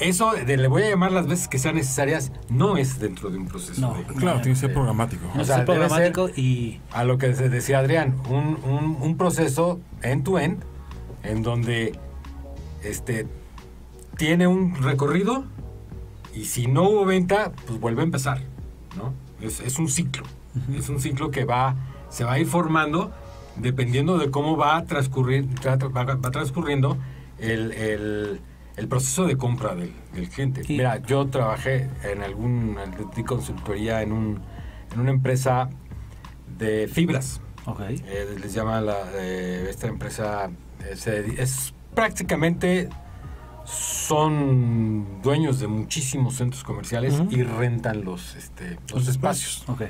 [0.00, 3.36] eso de le voy a llamar las veces que sean necesarias, no es dentro de
[3.38, 3.80] un proceso.
[3.80, 5.26] No, de- Claro, tiene que ser programático.
[5.38, 9.80] O sea, debe programático y a lo que se decía Adrián, un, un- un proceso
[10.02, 10.62] end-to-end
[11.24, 11.98] en donde
[12.82, 13.26] este,
[14.16, 15.44] tiene un recorrido
[16.34, 18.40] y si no hubo venta, pues vuelve a empezar,
[18.96, 19.12] ¿no?
[19.44, 20.22] Es, es un ciclo,
[20.74, 21.74] es un ciclo que va,
[22.08, 23.10] se va a ir formando
[23.56, 26.96] dependiendo de cómo va a transcurrir, va, va transcurriendo
[27.38, 28.40] el, el-
[28.76, 30.62] el proceso de compra del, del cliente.
[30.68, 32.76] Mira, yo trabajé en algún,
[33.16, 34.40] di consultoría en, un,
[34.92, 35.68] en una empresa
[36.58, 37.40] de fibras.
[37.66, 37.80] ok.
[37.90, 40.48] Eh, les llama la, eh, esta empresa,
[40.84, 42.88] eh, es prácticamente
[43.64, 49.64] son dueños de muchísimos centros comerciales y rentan los, este, los Los espacios.
[49.68, 49.82] Ok.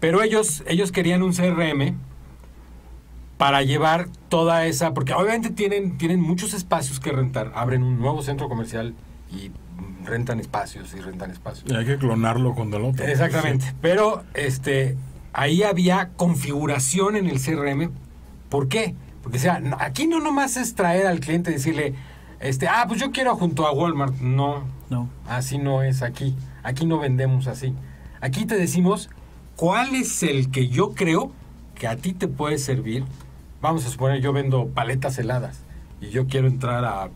[0.00, 1.94] Pero ellos, ellos querían un CRM
[3.36, 8.22] para llevar toda esa, porque obviamente tienen, tienen muchos espacios que rentar, abren un nuevo
[8.22, 8.94] centro comercial
[9.32, 9.50] y
[10.04, 11.70] rentan espacios y rentan espacios.
[11.70, 13.04] Y hay que clonarlo con el otro.
[13.06, 13.72] Exactamente.
[13.80, 14.96] Pero este
[15.32, 17.90] ahí había configuración en el CRM.
[18.48, 18.94] ¿Por qué?
[19.22, 21.94] Porque o sea, aquí no nomás es traer al cliente y decirle,
[22.40, 24.16] este, ah, pues yo quiero junto a Walmart.
[24.20, 25.08] No, No.
[25.28, 26.34] así no es aquí.
[26.62, 27.74] Aquí no vendemos así.
[28.20, 29.08] Aquí te decimos
[29.60, 31.32] cuál es el que yo creo
[31.74, 33.04] que a ti te puede servir.
[33.60, 35.60] Vamos a suponer, yo vendo paletas heladas
[36.00, 37.10] y yo quiero entrar a,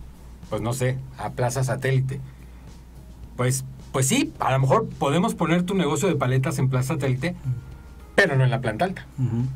[0.50, 2.20] pues no sé, a Plaza Satélite.
[3.38, 7.34] Pues, pues sí, a lo mejor podemos poner tu negocio de paletas en Plaza Satélite,
[8.14, 9.06] pero no en la planta alta.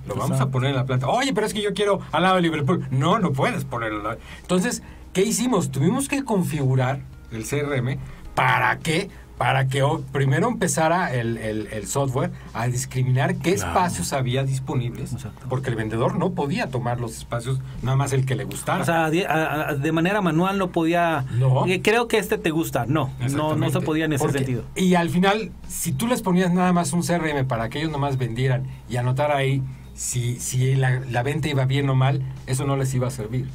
[0.06, 1.08] Lo vamos a poner en la planta.
[1.08, 2.86] Oye, pero es que yo quiero al lado de Liverpool.
[2.90, 4.16] No, no puedes ponerlo.
[4.40, 4.82] Entonces,
[5.12, 5.70] ¿qué hicimos?
[5.70, 7.00] Tuvimos que configurar
[7.32, 7.98] el CRM
[8.34, 9.82] para que, para que
[10.12, 13.68] primero empezara el, el- el software a discriminar qué Claro.
[13.70, 15.46] espacios había disponibles, Exacto.
[15.48, 18.82] porque el vendedor no podía tomar los espacios, nada más el que le gustara.
[18.82, 21.24] O sea, de, manera manual no podía.
[21.38, 21.66] No.
[21.66, 22.84] eh, Creo que este te gusta.
[22.86, 24.64] No, no, no se podía en ese Porque- sentido.
[24.74, 28.18] Y al final, si tú les ponías nada más un CRM para que ellos nomás
[28.18, 29.62] vendieran y anotar ahí
[29.94, 33.48] si, si la, la venta iba bien o mal, eso no les iba a servir.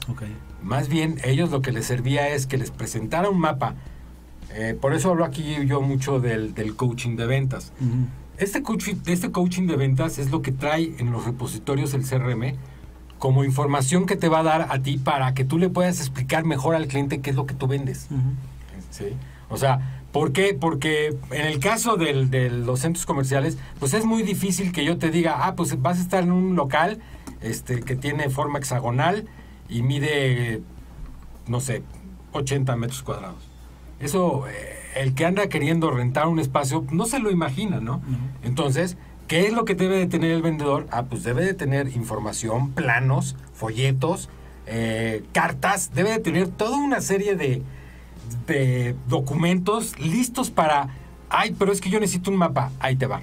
[0.61, 3.75] Más bien, ellos lo que les servía es que les presentara un mapa.
[4.53, 7.71] Eh, por eso hablo aquí yo mucho del, del coaching de ventas.
[8.37, 12.55] Este coaching, este coaching de ventas es lo que trae en los repositorios el CRM
[13.19, 16.43] como información que te va a dar a ti para que tú le puedas explicar
[16.43, 18.07] mejor al cliente qué es lo que tú vendes.
[18.91, 19.05] ¿sí?
[19.49, 20.53] O sea, ¿por qué?
[20.59, 24.97] Porque en el caso del- de los centros comerciales, pues es muy difícil que yo
[24.97, 26.99] te diga, ah, pues vas a estar en un local
[27.41, 29.25] este, que tiene forma hexagonal
[29.69, 30.61] y mide,
[31.47, 31.81] no sé,
[32.33, 33.49] 80 metros cuadrados.
[34.03, 34.53] Eso, eh,
[35.01, 38.01] el que anda queriendo rentar un espacio, no se lo imagina, ¿no?
[38.43, 38.97] Entonces,
[39.27, 40.87] ¿qué es lo que debe de tener el vendedor?
[40.91, 44.29] Ah, pues debe de tener información, planos, folletos,
[44.67, 47.61] eh, cartas, debe de tener toda una serie de,
[48.47, 50.89] de documentos listos para,
[51.29, 53.21] ay, pero es que yo necesito un mapa, ahí te va.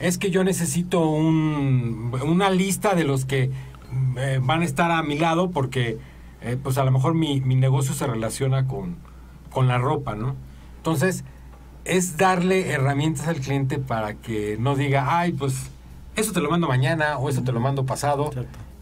[0.00, 3.50] Es que yo necesito un- una lista de los que
[4.18, 5.98] eh, van a estar a mi lado porque
[6.42, 8.96] eh, pues a lo mejor mi, mi negocio se relaciona con,
[9.50, 10.36] con la ropa, ¿no?
[10.78, 11.24] Entonces,
[11.84, 15.54] es darle herramientas al cliente para que no diga, ay, pues
[16.16, 18.30] eso te lo mando mañana o eso te lo mando pasado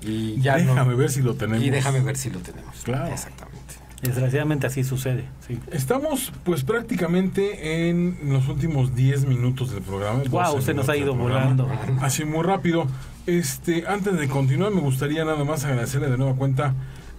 [0.02, 1.64] y ya no- Déjame ver si lo tenemos.
[1.64, 2.76] y déjame ver si lo tenemos.
[2.84, 3.06] Claro.
[3.12, 3.56] Exactamente.
[4.02, 5.24] Desgraciadamente así sucede.
[5.46, 5.58] Sí.
[5.72, 10.18] Estamos pues prácticamente en los últimos 10 minutos del programa.
[10.30, 11.68] Wow, 12 usted nos ha ido volando.
[12.02, 12.86] Así muy rápido.
[13.26, 16.74] Este, antes de continuar, me gustaría nada más agradecerle de nueva cuenta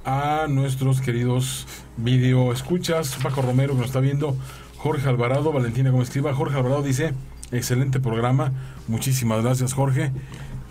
[0.08, 4.38] a nuestros queridos video escuchas, Paco Romero que nos está viendo,
[4.78, 6.34] Jorge Alvarado, Valentina Gómez Escriba.
[6.34, 7.14] Jorge Alvarado dice,
[7.52, 8.54] excelente programa.
[8.88, 10.14] Muchísimas gracias, Jorge.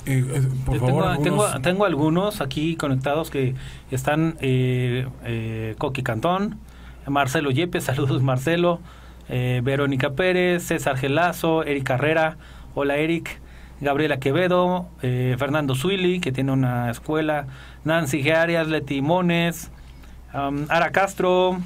[0.06, 1.22] Eh, eh, por favor, tengo, algunos-
[1.52, 3.54] tengo, tengo algunos aquí conectados que
[3.90, 6.58] están eh, eh, Coqui Cantón,
[7.06, 8.80] Marcelo Yepes, saludos Marcelo,
[9.28, 12.38] eh, Verónica Pérez, César Gelazo, Eric Carrera,
[12.74, 13.38] hola Eric,
[13.80, 17.46] Gabriela Quevedo, eh, Fernando Zuili, que tiene una escuela,
[17.84, 18.34] Nancy G.
[18.34, 19.70] Arias, Leti Mones,
[20.34, 21.58] um, Ara Castro,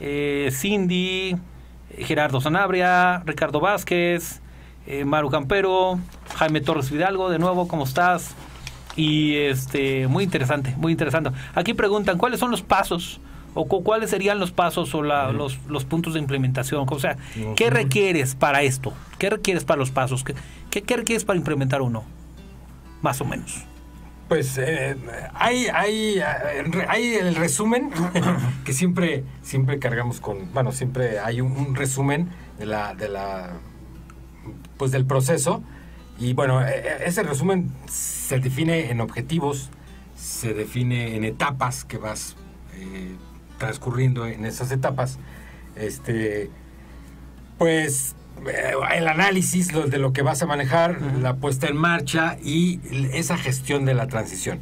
[0.00, 1.36] eh, Cindy,
[1.98, 4.40] Gerardo Sanabria, Ricardo Vázquez,
[4.86, 5.98] eh, Maru Campero,
[6.36, 8.34] Jaime Torres Fidalgo, de nuevo, ¿cómo estás?
[8.96, 11.30] Y este, muy interesante, muy interesante.
[11.54, 13.20] Aquí preguntan, ¿cuáles son los pasos?
[13.54, 16.86] ¿O cu- cuáles serían los pasos o la- los, los puntos de implementación?
[16.90, 17.16] O sea,
[17.54, 18.92] ¿qué requieres para esto?
[19.18, 20.24] ¿Qué requieres para los pasos?
[20.24, 20.34] ¿Qué,
[20.72, 22.02] qué, qué requieres para implementar uno?
[23.00, 23.64] Más o menos.
[24.28, 24.96] Pues eh,
[25.34, 26.20] hay, hay,
[26.88, 27.90] hay el resumen
[28.64, 33.52] que siempre, siempre cargamos con, bueno, siempre hay un, un resumen de la, de la,
[34.78, 35.62] pues del proceso
[36.18, 39.70] y bueno, eh, eh, ese resumen se define en objetivos,
[40.16, 42.36] se define en etapas que vas
[42.74, 43.16] eh,
[43.58, 45.18] transcurriendo en esas etapas,
[45.74, 46.50] este,
[47.58, 48.14] pues
[48.92, 52.80] el análisis de lo que vas a manejar, la puesta en marcha y
[53.12, 54.60] esa gestión de la transición.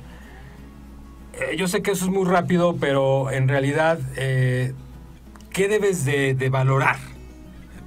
[1.35, 4.75] Eh, yo sé que eso es muy rápido, pero en realidad, eh,
[5.51, 6.97] ¿qué debes de, de valorar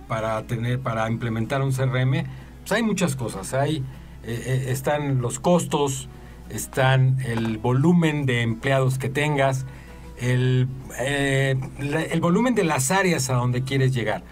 [0.07, 2.25] para tener, para implementar un CRM?
[2.63, 3.53] Pues hay muchas cosas.
[3.53, 3.83] Hay,
[4.23, 6.07] eh, eh, están los costos,
[6.49, 9.65] están el volumen de empleados que tengas,
[10.17, 10.65] eh,
[10.97, 14.23] el volumen de las áreas a donde quieres llegar.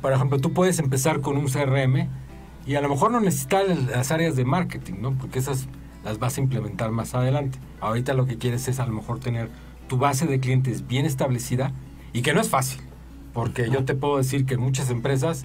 [0.00, 2.08] Por ejemplo, tú puedes empezar con un CRM
[2.66, 5.12] y a lo mejor no necesitas las áreas de marketing, ¿no?
[5.12, 5.66] Porque esas
[6.04, 7.58] las vas a implementar más adelante.
[7.80, 9.48] Ahorita lo que quieres es a lo mejor tener
[9.88, 11.72] tu base de clientes bien establecida
[12.12, 12.80] y que no es fácil,
[13.32, 15.44] porque yo te puedo decir que en muchas empresas,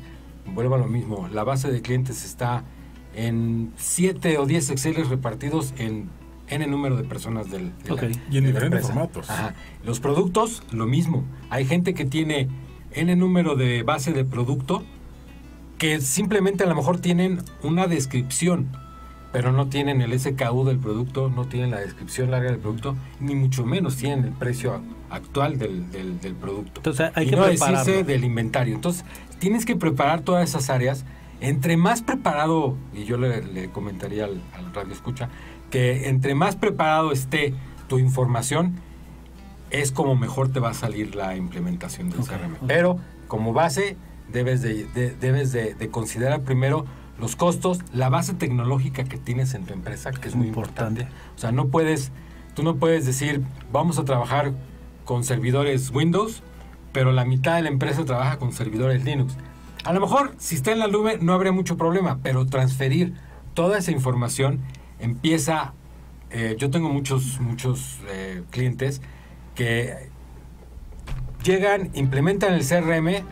[0.53, 2.63] vuelvo a lo mismo, la base de clientes está
[3.15, 6.09] en 7 o 10 Exceles repartidos en
[6.47, 8.03] N número de personas del, de la- Ok.
[8.03, 9.29] Y en de la diferentes formatos.
[9.29, 9.55] Ajá.
[9.83, 11.23] Los productos, lo mismo.
[11.49, 12.47] Hay gente que tiene
[12.93, 14.83] N número de base de producto
[15.77, 18.67] que simplemente a lo mejor tienen una descripción,
[19.31, 23.35] pero no tienen el SKU del producto, no tienen la descripción larga del producto, ni
[23.35, 26.79] mucho menos tienen el precio actual del, del- del producto.
[26.79, 27.77] Entonces hay y que no prepararlo.
[27.79, 28.75] decirse del inventario.
[28.75, 29.05] Entonces,
[29.39, 31.05] tienes que preparar todas esas áreas.
[31.41, 35.29] Entre más preparado, y yo le, le comentaría al, al radio escucha,
[35.71, 37.53] que entre más preparado esté
[37.87, 38.73] tu información,
[39.71, 42.67] es como mejor te va a salir la implementación del Ok, CRM.
[42.67, 42.97] Pero
[43.27, 43.97] como base,
[44.31, 46.85] debes, de, de- debes de, de considerar primero
[47.19, 51.01] los costos, la base tecnológica que tienes en tu empresa, que es muy importante.
[51.01, 51.33] Importante.
[51.35, 52.11] O sea, no puedes,
[52.55, 53.41] tú no puedes decir,
[53.71, 54.53] vamos a trabajar
[55.05, 56.43] con servidores Windows,
[56.93, 59.35] pero la mitad de la empresa trabaja con servidores Linux.
[59.85, 63.13] A lo mejor, si está en la nube, no habría mucho problema, pero transferir
[63.53, 64.59] toda esa información
[64.99, 65.73] empieza...
[66.31, 69.01] eh, yo tengo muchos, muchos eh, clientes
[69.59, 70.07] que
[71.43, 73.25] llegan, implementan el CRM,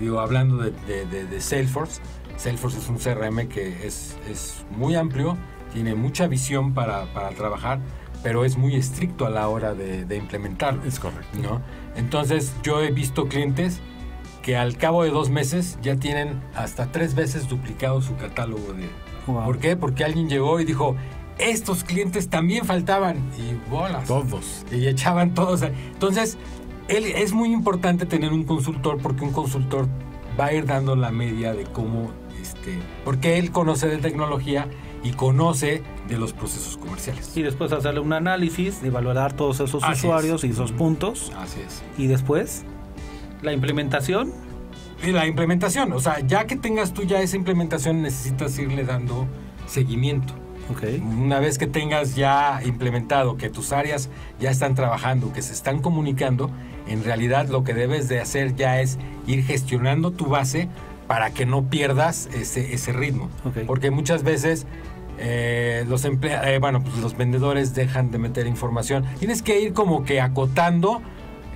[0.00, 2.00] digo, hablando de, de- de- de Salesforce.
[2.36, 5.36] Salesforce es un CRM que es, es muy amplio,
[5.72, 7.78] tiene mucha visión para, para trabajar,
[8.24, 10.82] pero es muy estricto a la hora de, de implementarlo.
[10.84, 11.38] Es correcto.
[11.40, 11.60] ¿no?
[11.94, 13.80] Entonces yo he visto clientes
[14.42, 18.88] que al cabo de dos meses ya tienen hasta tres veces duplicado su catálogo de...
[19.28, 19.44] Wow.
[19.44, 19.76] ¿Por qué?
[19.76, 20.96] Porque alguien llegó y dijo,
[21.38, 24.06] estos clientes también faltaban y bolas.
[24.06, 24.64] Todos.
[24.70, 25.62] Y echaban todos.
[25.62, 26.38] Entonces,
[26.88, 29.88] él, es muy importante tener un consultor porque un consultor
[30.38, 32.10] va a ir dando la media de cómo,
[32.40, 34.68] este, porque él conoce de tecnología
[35.02, 37.36] y conoce de los procesos comerciales.
[37.36, 40.50] Y después hacerle un análisis de valorar todos esos Así usuarios es.
[40.50, 41.32] y esos puntos.
[41.36, 41.82] Así es.
[41.98, 42.64] Y después
[43.42, 44.32] la implementación.
[45.02, 49.26] Y la implementación, o sea, ya que tengas tú ya esa implementación, necesitas irle dando
[49.66, 50.32] seguimiento.
[50.70, 50.82] Ok.
[51.02, 54.08] Una vez que tengas ya implementado, que tus áreas
[54.40, 56.50] ya están trabajando, que se están comunicando,
[56.88, 60.68] en realidad lo que debes de hacer ya es ir gestionando tu base
[61.06, 63.28] para que no pierdas ese, ese ritmo.
[63.66, 64.66] Porque muchas veces
[65.18, 69.04] eh, los, eh, bueno, pues los vendedores dejan de meter información.
[69.18, 71.02] Tienes que ir como que acotando.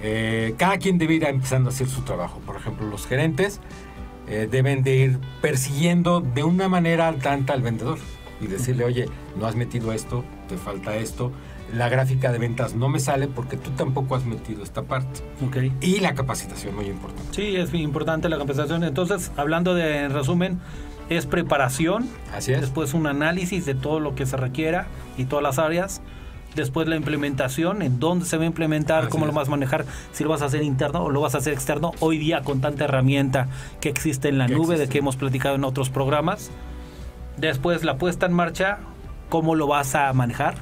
[0.02, 2.40] eh, cada quien debe ir empezando a hacer su trabajo.
[2.46, 3.60] Por ejemplo, los gerentes
[4.50, 7.98] deben de ir persiguiendo de una manera tanta al vendedor
[8.40, 9.06] y decirle, oye,
[9.38, 11.32] no has metido esto, te falta esto,
[11.74, 15.20] la gráfica de ventas no me sale porque tú tampoco has metido esta parte.
[15.44, 15.56] Ok.
[15.82, 17.24] Y la capacitación, muy importante.
[17.32, 18.84] Sí, es muy importante la compensación.
[18.84, 20.58] Entonces, hablando de en resumen,
[21.10, 22.60] es preparación, Así es.
[22.60, 24.86] después un análisis de todo lo que se requiera
[25.16, 26.00] y todas las áreas.
[26.54, 29.36] Después la implementación, en dónde se va a implementar, Así cómo lo es.
[29.36, 31.92] vas a manejar, si lo vas a hacer interno o lo vas a hacer externo.
[32.00, 33.48] Hoy día con tanta herramienta
[33.80, 36.50] que existe en la nube de que hemos platicado en otros programas.
[37.38, 38.78] Después la puesta en marcha,
[39.28, 40.54] cómo lo vas a manejar,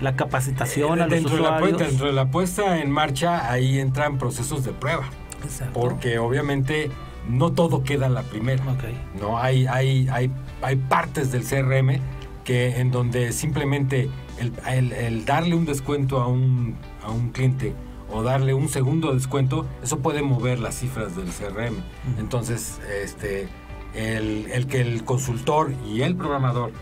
[0.00, 3.78] la capacitación a los Eh, dentro, de la, dentro de la puesta en marcha, ahí
[3.78, 5.04] entran procesos de prueba.
[5.44, 5.78] Exacto.
[5.78, 6.90] Porque obviamente
[7.28, 8.62] no todo queda a la primera.
[8.64, 8.84] Ok.
[9.20, 10.30] No, hay, hay, hay,
[10.62, 12.00] hay partes del CRM
[12.44, 14.08] que en donde simplemente
[14.38, 17.74] el, el- el darle un descuento a un, a un cliente
[18.10, 21.76] o darle un segundo descuento, eso puede mover las cifras del CRM.
[22.18, 23.48] Entonces, este,
[23.94, 26.72] el, el que el consultor y el programador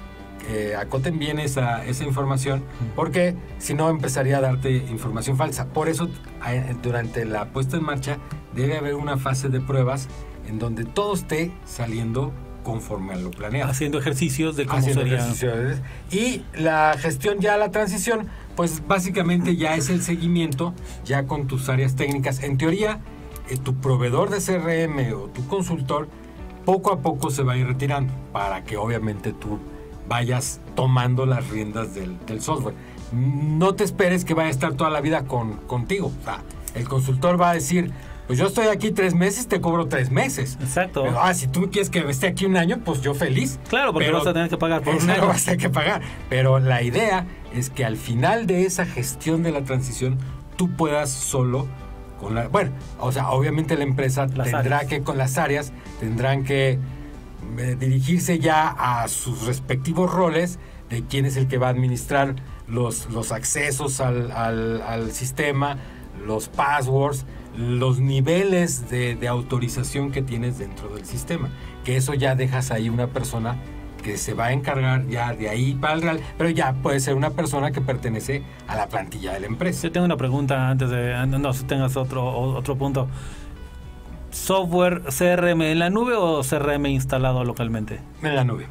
[0.49, 2.65] eh, acoten bien esa, esa información,
[2.97, 5.67] porque si no empezaría a darte información falsa.
[5.67, 6.09] Por eso,
[6.83, 8.19] durante la puesta en marcha,
[8.55, 10.09] debe haber una fase de pruebas
[10.47, 12.33] en donde todo esté saliendo
[12.63, 13.71] conforme a lo planeado.
[13.71, 15.19] Haciendo ejercicios de cómo Haciendo sería.
[15.19, 15.81] ejercicios.
[16.11, 21.69] Y la gestión ya, la transición, pues básicamente ya es el seguimiento, ya con tus
[21.69, 22.43] áreas técnicas.
[22.43, 23.01] En teoría,
[23.51, 26.09] eh, tu proveedor de CRM o tu consultor,
[26.69, 29.59] poco a poco se va a ir retirando para que obviamente tú
[30.07, 32.75] vayas tomando las riendas del, del software.
[33.11, 36.12] No te esperes que vaya a estar toda la vida con, contigo.
[36.21, 36.43] O sea,
[36.75, 37.91] el consultor va a decir,
[38.27, 40.59] pues yo estoy aquí tres meses, te cobro tres meses.
[40.61, 41.05] Exacto.
[41.05, 43.59] Pero, ah, si tú quieres que esté aquí un año, pues yo feliz.
[43.71, 45.27] Claro, porque Pero- vas a tener que pagar por un año.
[45.27, 46.03] vas a tener que pagar.
[46.29, 50.19] Pero la idea es que al final de esa gestión de la transición,
[50.57, 51.66] tú puedas solo
[52.21, 52.49] con la.
[52.49, 54.87] Bueno, o sea, obviamente la empresa Las tendrá áreas.
[54.87, 56.79] que, con las áreas, tendrán que
[57.59, 60.59] eh, dirigirse ya a sus respectivos roles
[60.91, 62.35] de quién es el que va a administrar
[62.66, 65.77] los, los accesos al, al- al sistema,
[66.27, 67.25] los passwords,
[67.57, 71.51] los niveles de, de autorización que tienes dentro del sistema.
[71.85, 73.57] Que eso ya dejas ahí una persona
[74.03, 77.15] que se va a encargar ya de ahí para el real, pero ya puede ser
[77.15, 79.83] una persona que pertenece a la plantilla de la empresa.
[79.83, 81.27] Yo tengo una pregunta antes de.
[81.27, 83.09] No, si tengas otro, otro punto.
[84.31, 88.01] ¿Software CRM en la nube o CRM instalado localmente?
[88.23, 88.67] En la nube.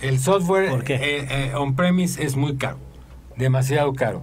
[0.00, 2.78] El software eh, eh, on-premise es muy caro,
[3.36, 4.22] demasiado caro.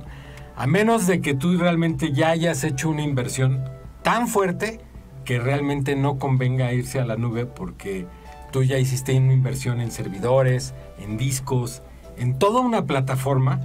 [0.57, 3.63] A menos de que tú realmente ya hayas hecho una inversión
[4.01, 4.81] tan fuerte
[5.23, 8.07] que realmente no convenga irse a la nube porque
[8.51, 11.81] tú ya hiciste una inversión en servidores, en discos,
[12.17, 13.61] en toda una plataforma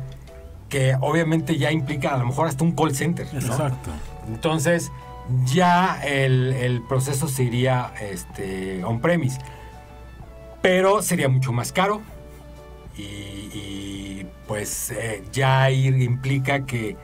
[0.68, 3.26] que obviamente ya implica a lo mejor hasta un call center.
[3.32, 3.38] ¿no?
[3.38, 3.90] Exacto.
[4.26, 4.90] Entonces,
[5.46, 9.38] ya el, el proceso se iría este, on-premise.
[10.62, 12.00] Pero sería mucho más caro.
[12.96, 16.96] Y, y, pues eh, ya ir implica que,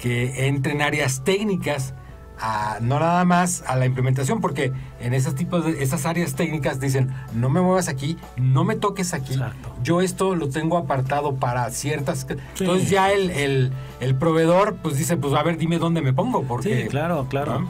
[0.00, 1.94] que entren áreas técnicas
[2.40, 6.80] a, no nada más a la implementación, porque en esos tipos de esas áreas técnicas
[6.80, 9.72] dicen, no me muevas aquí, no me toques aquí, Exacto.
[9.82, 12.26] yo esto lo tengo apartado para ciertas...
[12.54, 12.64] Sí.
[12.64, 16.44] Entonces ya el, el- el proveedor pues dice, pues a ver, dime dónde me pongo,
[16.44, 16.82] porque...
[16.84, 17.66] Sí, claro, claro.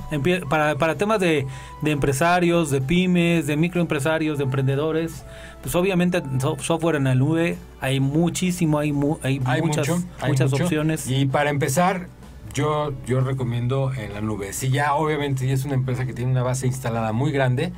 [0.51, 1.47] Para, para temas de,
[1.81, 5.25] de empresarios, de pymes, de microempresarios, de emprendedores,
[5.63, 10.03] pues obviamente so- software en la nube hay muchísimo, hay, mu- hay, Hay muchas, mucho,
[10.21, 10.65] hay muchas mucho.
[10.65, 11.09] opciones.
[11.09, 12.09] Y para empezar,
[12.55, 14.53] yo, yo recomiendo en la nube.
[14.53, 17.73] Si ya obviamente si es una empresa que tiene una base instalada muy grande,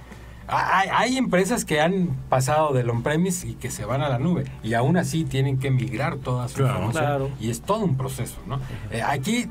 [0.48, 4.18] ha- hay, hay empresas que han pasado del on-premise y que se van a la
[4.18, 4.44] nube.
[4.62, 6.70] Y aún así tienen que migrar toda su Claro.
[6.86, 7.04] información.
[7.04, 7.30] Claro.
[7.40, 8.58] Y es todo un proceso, ¿no?
[8.90, 9.46] Eh, aquí,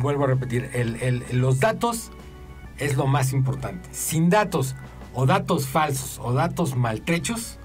[0.00, 2.10] vuelvo a repetir, el- el- los datos
[2.78, 3.88] es lo más importante.
[3.92, 4.74] Sin datos
[5.14, 7.58] o datos falsos o datos maltrechos,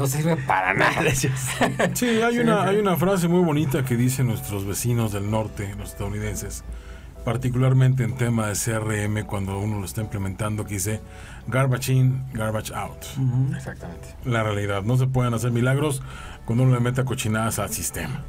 [0.00, 1.02] no sirve para nada.
[1.94, 5.90] Sí, hay una, hay una frase muy bonita que dicen nuestros vecinos del norte, los
[5.90, 6.64] estadounidenses,
[7.22, 11.02] particularmente en tema de CRM, cuando uno lo está implementando, que dice
[11.48, 13.04] garbage in, garbage out.
[13.54, 14.08] Exactamente.
[14.24, 16.02] La realidad, no se pueden hacer milagros
[16.46, 18.22] cuando uno le mete cochinadas al sistema.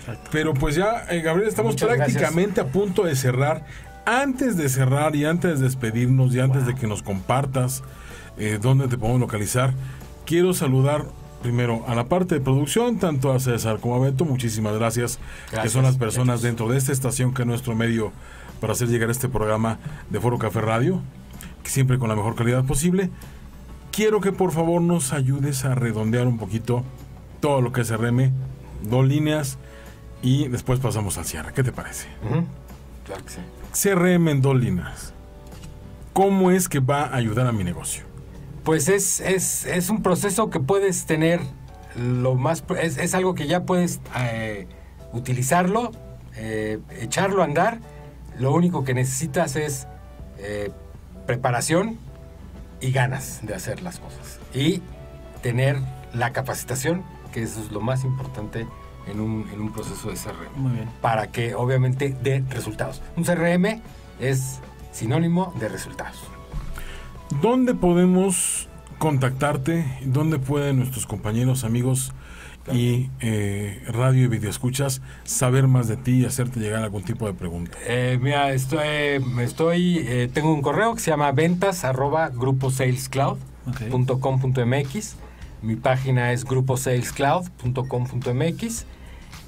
[0.00, 0.30] Exacto.
[0.32, 3.64] Pero pues ya, eh, Gabriel, estamos Muchas prácticamente a punto de cerrar.
[4.04, 7.84] Antes de cerrar y antes de despedirnos y antes de que nos compartas
[8.36, 9.72] eh, dónde te podemos localizar,
[10.26, 11.06] quiero saludar
[11.42, 15.18] primero a la parte de producción, tanto a César como a Beto, muchísimas gracias,
[15.62, 18.12] que son las personas dentro de esta estación que es nuestro medio
[18.60, 21.00] para hacer llegar este programa de Foro Café Radio,
[21.62, 23.10] que siempre con la mejor calidad posible.
[23.92, 26.82] Quiero que por favor nos ayudes a redondear un poquito
[27.40, 28.32] todo lo que es RM,
[28.82, 29.58] dos líneas
[30.22, 31.52] y después pasamos al cierre.
[31.52, 32.08] ¿Qué te parece?
[32.24, 32.44] Ujú.
[33.04, 33.90] Claro que sí.
[33.90, 35.12] CRM en dos líneas.
[36.14, 38.13] ¿Cómo es que va a ayudar a mi negocio?
[38.64, 41.40] Pues es, es, es un proceso que puedes tener
[41.96, 42.64] lo más...
[42.80, 44.66] Es, es algo que ya puedes eh,
[45.12, 45.92] utilizarlo,
[46.36, 47.80] eh, echarlo a andar.
[48.38, 49.86] Lo único que necesitas es
[50.38, 50.70] eh,
[51.26, 51.98] preparación
[52.80, 54.40] y ganas de hacer las cosas.
[54.54, 54.82] Y
[55.42, 55.76] tener
[56.14, 57.02] la capacitación,
[57.32, 58.66] que eso es lo más importante
[59.06, 60.56] en un, en un proceso de CRM.
[60.56, 60.90] Muy bien.
[61.02, 63.02] Para que obviamente dé resultados.
[63.16, 63.82] Un CRM
[64.20, 64.60] es
[64.90, 66.33] sinónimo de resultados.
[67.42, 68.68] ¿Dónde podemos
[68.98, 69.84] contactarte?
[70.04, 72.12] ¿Dónde pueden nuestros compañeros, amigos
[72.72, 77.34] y eh, radio y videoescuchas saber más de ti y hacerte llegar algún tipo de
[77.34, 77.76] pregunta?
[77.86, 85.16] Eh, mira, estoy, estoy eh, tengo un correo que se llama ventas arroba gruposalescloud.com.mx.
[85.62, 88.86] Mi página es gruposalescloud.com.mx.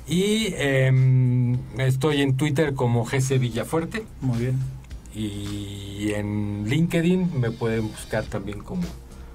[0.09, 4.07] Y em, estoy en Twitter como GC Villafuerte.
[4.21, 4.76] Muy bien.
[5.17, 8.85] Y en LinkedIn me pueden buscar también como,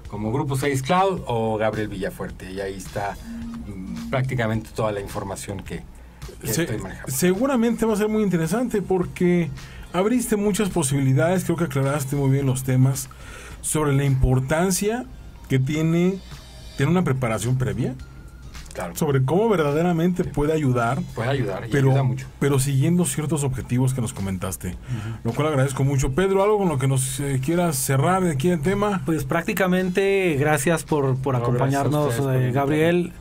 [0.08, 2.52] como Grupo 6 Cloud o Gabriel Villafuerte.
[2.52, 3.16] Y ahí está
[3.66, 5.82] mm, prácticamente toda la información que,
[6.40, 7.10] que Se- estoy manejando.
[7.12, 9.50] seguramente va a ser muy interesante porque
[9.92, 13.08] abriste muchas posibilidades, creo que aclaraste muy bien los temas
[13.60, 15.04] sobre la importancia
[15.48, 16.18] que tiene
[16.76, 17.94] tener una preparación previa,
[18.72, 18.96] Claro.
[18.96, 22.26] sobre cómo verdaderamente puede ayudar Puede ayudar y ayuda pero, mucho.
[22.38, 24.76] pero siguiendo ciertos objetivos que nos comentaste,
[25.24, 26.12] lo cual agradezco mucho.
[26.12, 29.02] Pedro, algo con lo que nos eh, quieras cerrar de aquí el tema.
[29.04, 33.12] Pues prácticamente gracias por, por No, acompañarnos, gracias ustedes eh, Gabriel.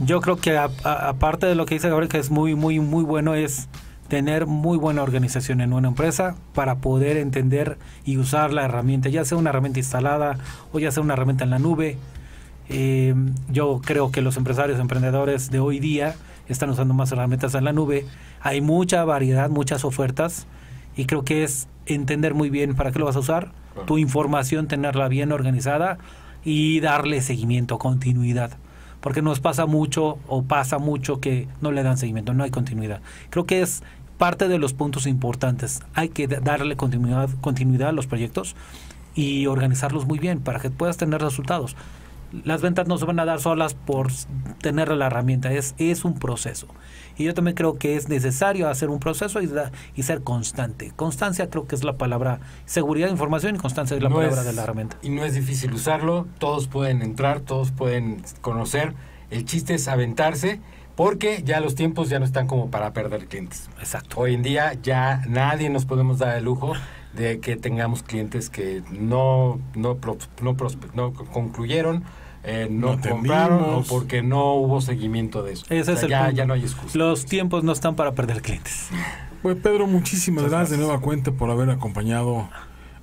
[0.00, 3.34] Yo creo que aparte de lo que dice Gabriel, que es muy, muy, muy bueno,
[3.34, 3.68] es
[4.08, 9.24] tener muy buena organización en una empresa para poder entender y usar la herramienta, ya
[9.24, 10.36] sea una herramienta instalada
[10.72, 11.96] o ya sea una herramienta en la nube.
[12.68, 13.14] Eh,
[13.50, 16.14] yo creo que los empresarios emprendedores de hoy día
[16.48, 18.06] están usando más herramientas en la nube.
[18.40, 20.46] Hay mucha variedad, muchas ofertas
[20.96, 23.86] y creo que es entender muy bien para qué lo vas a usar, Claro.
[23.86, 25.98] tu información tenerla bien organizada
[26.44, 28.52] y darle seguimiento, continuidad.
[29.00, 33.00] Porque nos pasa mucho o pasa mucho que no le dan seguimiento, no hay continuidad.
[33.30, 33.82] Creo que es
[34.16, 35.82] parte de los puntos importantes.
[35.94, 38.54] Hay que da- darle continuidad, continuidad a los proyectos
[39.14, 41.74] y organizarlos muy bien para que puedas tener resultados.
[42.44, 44.08] Las ventas no se van a dar solas por
[44.60, 46.66] tener la herramienta, es, es un proceso.
[47.16, 50.92] Y yo también creo que es necesario hacer un proceso y, da- y ser constante.
[50.96, 54.40] Constancia creo que es la palabra, seguridad de información y constancia es la No palabra
[54.40, 54.96] es- de la herramienta.
[55.02, 58.94] Y no es difícil usarlo, todos pueden entrar, todos pueden conocer.
[59.30, 60.60] El chiste es aventarse
[60.96, 63.68] porque ya los tiempos ya no están como para perder clientes.
[63.78, 64.20] Exacto.
[64.20, 66.72] Hoy en día ya nadie nos podemos dar el lujo
[67.16, 72.02] de que tengamos clientes que no, no, pro- no, prospe- no concluyeron,
[72.42, 75.64] eh, no, No compraron o porque no hubo seguimiento de eso.
[75.70, 76.36] Ese O sea, es el ya, punto.
[76.36, 76.98] ya no hay excusa.
[76.98, 78.88] Los tiempos no están para perder clientes.
[79.42, 82.48] Pues Pedro, muchísimas gracias de nueva cuenta por haber acompañado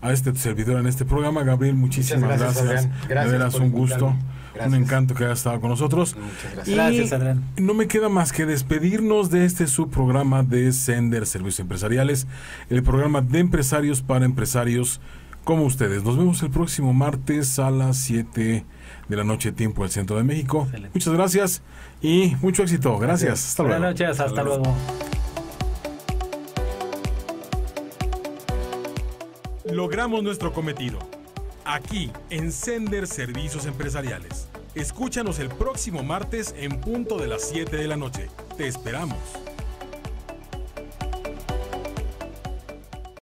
[0.02, 1.44] a este servidor en este programa.
[1.44, 2.90] Gabriel, muchísimas Muchas gracias.
[3.08, 4.41] gracias, de veras un gusto, invitarme.
[4.68, 6.16] Un encanto que hayas estado con nosotros.
[6.16, 6.76] Muchas Y gracias.
[6.76, 7.44] Gracias, Adrián.
[7.58, 12.28] no me queda más que despedirnos de este subprograma de Sender Servicios Empresariales,
[12.70, 15.02] el programa de empresarios para empresarios
[15.44, 16.04] como ustedes.
[16.04, 18.66] Nos vemos el próximo martes a las 7
[19.10, 20.64] de la noche, tiempo del centro de México.
[20.64, 20.92] Excelente.
[20.94, 21.62] Muchas gracias
[22.02, 22.98] y mucho éxito.
[23.00, 23.46] Gracias.
[23.50, 23.80] Hasta luego.
[23.80, 24.64] Buenas noches, hasta luego.
[24.64, 24.78] luego.
[29.72, 31.00] Logramos nuestro cometido.
[31.66, 34.48] Aquí en Sender Servicios Empresariales.
[34.74, 38.30] Escúchanos el próximo martes en punto de las 7 de la noche.
[38.56, 39.18] Te esperamos.